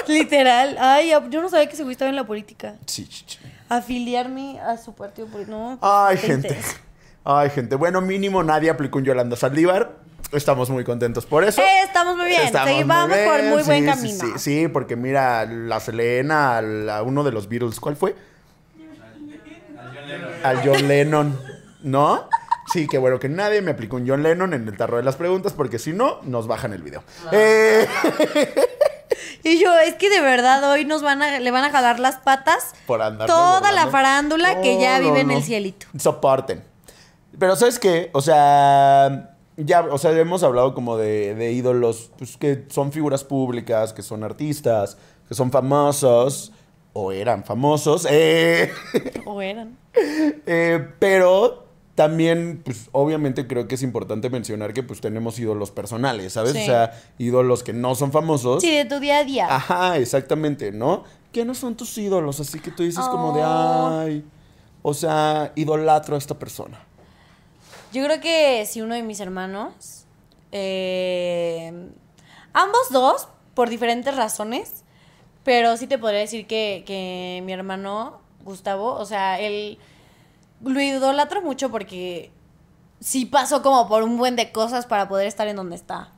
[0.09, 3.39] literal ay yo no sabía que se estaba en la política Sí, ch- ch-
[3.69, 6.59] afiliarme a su partido político no Ay, gente.
[7.25, 7.77] Ay, gente.
[7.77, 9.93] Bueno, mínimo nadie aplicó un Yolanda Saldívar.
[10.33, 11.61] Estamos muy contentos por eso.
[11.61, 12.43] Eh, estamos muy bien.
[12.43, 14.19] Estamos Sí, vamos bien, por muy sí, buen camino.
[14.19, 18.17] Sí, sí, porque mira, la Selena, la- uno de los Beatles, ¿cuál fue?
[20.43, 21.39] Al John Lennon,
[21.83, 22.29] ¿no?
[22.73, 25.17] Sí, que bueno que nadie me aplicó un John Lennon en el tarro de las
[25.17, 27.03] preguntas, porque si no, nos bajan el video.
[27.33, 27.87] Eh,
[29.45, 32.17] Y yo, es que de verdad hoy nos van a, le van a jalar las
[32.17, 35.87] patas Por andar toda la farándula que ya No, vive en no, el cielito.
[35.99, 36.63] Soporten.
[37.39, 38.11] Pero ¿sabes qué?
[38.13, 43.25] O sea, ya, o sea, hemos hablado como de, de ídolos, pues que son figuras
[43.25, 44.97] públicas, que son artistas,
[45.29, 46.53] que son famosos,
[46.93, 48.71] o eran famosos, eh,
[49.25, 49.77] O eran.
[49.95, 56.33] eh, pero también, pues obviamente creo que es importante mencionar que pues tenemos ídolos personales,
[56.33, 56.53] ¿sabes?
[56.53, 56.63] Sí.
[56.63, 58.63] O sea, ídolos que no son famosos.
[58.63, 59.55] Sí, de tu día a día.
[59.55, 61.05] Ajá, exactamente, ¿no?
[61.33, 63.99] Que no son tus ídolos, así que tú dices como de, Oh.
[64.01, 64.25] ay,
[64.83, 66.81] o sea, idolatro a esta persona.
[67.93, 70.07] Yo creo que si uno de mis hermanos,
[70.51, 71.73] eh,
[72.55, 74.83] ambos dos, por diferentes razones,
[75.45, 79.79] pero sí te podría decir que, que mi hermano, Gustavo, o sea, él
[80.65, 82.31] lo idolatro mucho porque
[83.01, 86.13] sí pasó como por un buen de cosas para poder estar en donde está.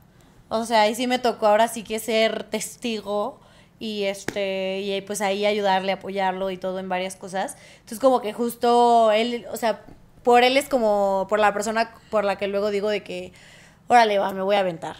[0.49, 3.39] O sea, y sí me tocó ahora sí que ser testigo
[3.79, 7.57] y este y pues ahí ayudarle, apoyarlo y todo en varias cosas.
[7.75, 9.81] Entonces como que justo él, o sea,
[10.23, 13.33] por él es como por la persona por la que luego digo de que
[13.87, 14.97] órale, va, me voy a aventar.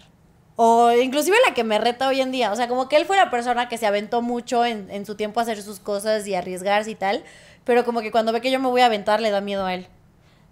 [0.56, 2.50] O inclusive la que me reta hoy en día.
[2.50, 5.14] O sea, como que él fue la persona que se aventó mucho en, en su
[5.14, 7.24] tiempo a hacer sus cosas y arriesgarse y tal.
[7.66, 9.74] Pero como que cuando ve que yo me voy a aventar, le da miedo a
[9.74, 9.86] él.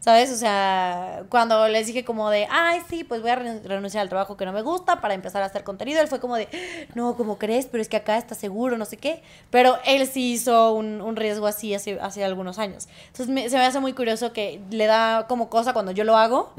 [0.01, 0.31] ¿Sabes?
[0.31, 4.11] O sea, cuando les dije como de, ay, sí, pues voy a re- renunciar al
[4.11, 6.47] trabajo que no me gusta para empezar a hacer contenido, él fue como de,
[6.95, 7.65] no, ¿cómo crees?
[7.65, 9.23] Pero es que acá está seguro, no sé qué.
[9.49, 12.87] Pero él sí hizo un, un riesgo así hace, hace algunos años.
[13.07, 16.19] Entonces me- se me hace muy curioso que le da como cosa cuando yo lo
[16.19, 16.53] hago,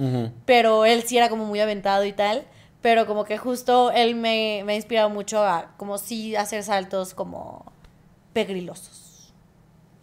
[0.47, 2.45] pero él sí era como muy aventado y tal.
[2.81, 7.13] Pero como que justo él me, me ha inspirado mucho a como sí hacer saltos
[7.13, 7.63] como
[8.33, 9.04] pegrilosos.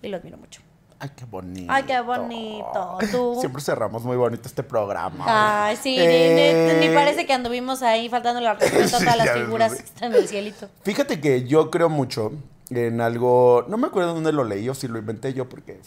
[0.03, 0.61] Y lo admiro mucho.
[0.99, 1.73] Ay, qué bonito.
[1.73, 2.99] Ay, qué bonito.
[3.11, 3.37] Tú.
[3.41, 5.25] Siempre cerramos muy bonito este programa.
[5.67, 9.17] Ay, sí, Eh, ni, ni- ni parece que anduvimos ahí faltando la respeto a todas
[9.17, 10.69] las figuras que están en el cielito.
[10.85, 12.33] Fíjate que yo creo mucho
[12.71, 13.65] en algo.
[13.69, 15.81] No me acuerdo dónde lo leí o si lo inventé yo, porque.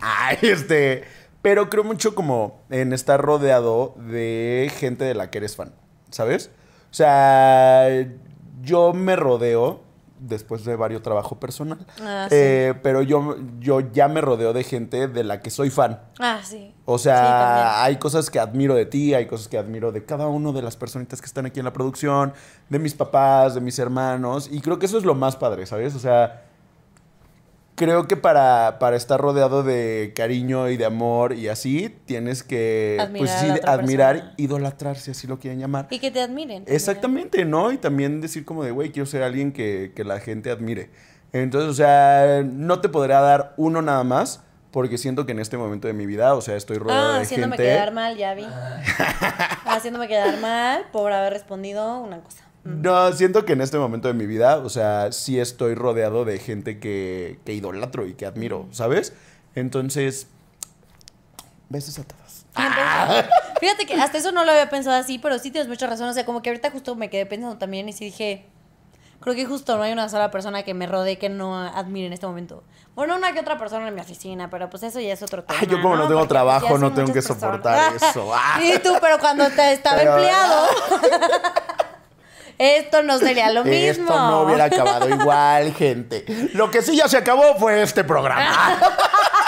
[0.00, 1.04] Ay, este.
[1.40, 5.72] Pero creo mucho como en estar rodeado de gente de la que eres fan,
[6.10, 6.50] ¿sabes?
[6.90, 7.86] O sea,
[8.62, 9.80] yo me rodeo
[10.20, 11.78] después de varios trabajo personal.
[12.00, 12.36] Ah, sí.
[12.36, 16.00] eh, pero yo, yo ya me rodeo de gente de la que soy fan.
[16.18, 16.74] Ah, sí.
[16.84, 20.52] O sea, hay cosas que admiro de ti, hay cosas que admiro de cada uno
[20.52, 22.32] de las personitas que están aquí en la producción,
[22.68, 25.94] de mis papás, de mis hermanos, y creo que eso es lo más padre, ¿sabes?
[25.94, 26.47] O sea,
[27.78, 32.98] creo que para, para estar rodeado de cariño y de amor y así, tienes que,
[33.00, 34.34] Admirar pues sí, admirar, persona.
[34.36, 35.86] idolatrar, si así lo quieren llamar.
[35.90, 36.64] Y que te admiren.
[36.66, 37.72] Exactamente, ¿no?
[37.72, 40.90] Y también decir como de, güey, quiero ser alguien que, que la gente admire.
[41.32, 45.56] Entonces, o sea, no te podría dar uno nada más, porque siento que en este
[45.56, 47.70] momento de mi vida, o sea, estoy rodeado Ah, de haciéndome gente...
[47.72, 48.44] quedar mal, ya vi.
[49.66, 52.44] haciéndome quedar mal por haber respondido una cosa.
[52.64, 56.38] No, siento que en este momento de mi vida, o sea, sí estoy rodeado de
[56.38, 59.14] gente que, que idolatro y que admiro, ¿sabes?
[59.54, 60.26] Entonces,
[61.68, 62.44] besos a todos.
[62.54, 63.28] Fíjate,
[63.60, 66.08] fíjate que hasta eso no lo había pensado así, pero sí tienes mucha razón.
[66.08, 68.44] O sea, como que ahorita justo me quedé pensando también y sí dije,
[69.20, 72.12] creo que justo no hay una sola persona que me rodee que no admire en
[72.12, 72.64] este momento.
[72.94, 75.58] Bueno, una que otra persona en mi oficina, pero pues eso ya es otro tema.
[75.60, 77.40] Ay, yo como no tengo Porque, trabajo, no tengo que personas.
[77.40, 78.30] soportar eso.
[78.34, 78.60] Ah.
[78.62, 80.66] Y tú, pero cuando te estaba Pero- empleado,
[82.58, 84.04] esto no sería lo mismo.
[84.04, 86.24] Esto no hubiera acabado igual, gente.
[86.54, 88.78] Lo que sí ya se acabó fue este programa.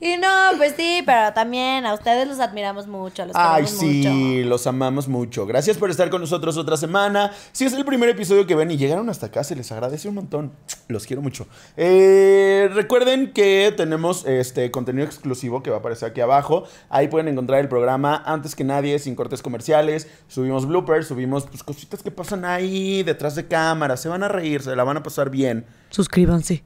[0.00, 4.48] Y no, pues sí, pero también a ustedes los admiramos mucho, los Ay, sí, mucho.
[4.48, 5.44] los amamos mucho.
[5.44, 7.32] Gracias por estar con nosotros otra semana.
[7.50, 10.14] Si es el primer episodio que ven y llegaron hasta acá, se les agradece un
[10.14, 10.52] montón.
[10.86, 11.48] Los quiero mucho.
[11.76, 16.64] Eh, recuerden que tenemos este contenido exclusivo que va a aparecer aquí abajo.
[16.90, 20.08] Ahí pueden encontrar el programa antes que nadie, sin cortes comerciales.
[20.28, 23.96] Subimos bloopers, subimos pues, cositas que pasan ahí detrás de cámara.
[23.96, 25.66] Se van a reír, se la van a pasar bien.
[25.90, 26.62] Suscríbanse.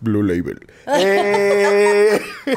[0.00, 0.58] Blue Label.
[0.98, 2.20] Eh,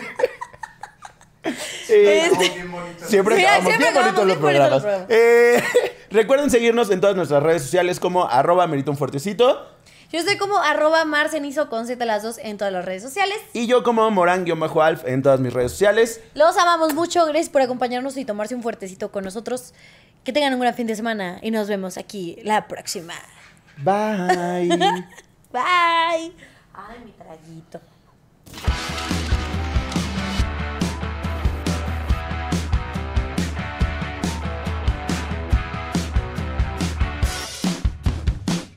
[1.89, 3.05] eh, Este- bonito.
[3.05, 4.71] Siempre Sí, acabamos siempre bien bonitos los bien bonitos programas.
[4.71, 5.07] los programas.
[5.09, 5.63] Eh,
[6.11, 9.67] recuerden seguirnos en todas nuestras redes sociales como arroba merito un fuertecito.
[10.11, 13.37] Yo estoy como arroba marcenizo con Z las dos en todas las redes sociales.
[13.53, 16.19] Y yo como morán-alf en todas mis redes sociales.
[16.33, 17.25] Los amamos mucho.
[17.27, 19.73] Gracias por acompañarnos y tomarse un fuertecito con nosotros.
[20.23, 23.13] Que tengan un gran fin de semana y nos vemos aquí la próxima.
[23.77, 24.67] Bye.
[25.53, 26.33] Bye.
[26.87, 27.79] Ay, mi traguito.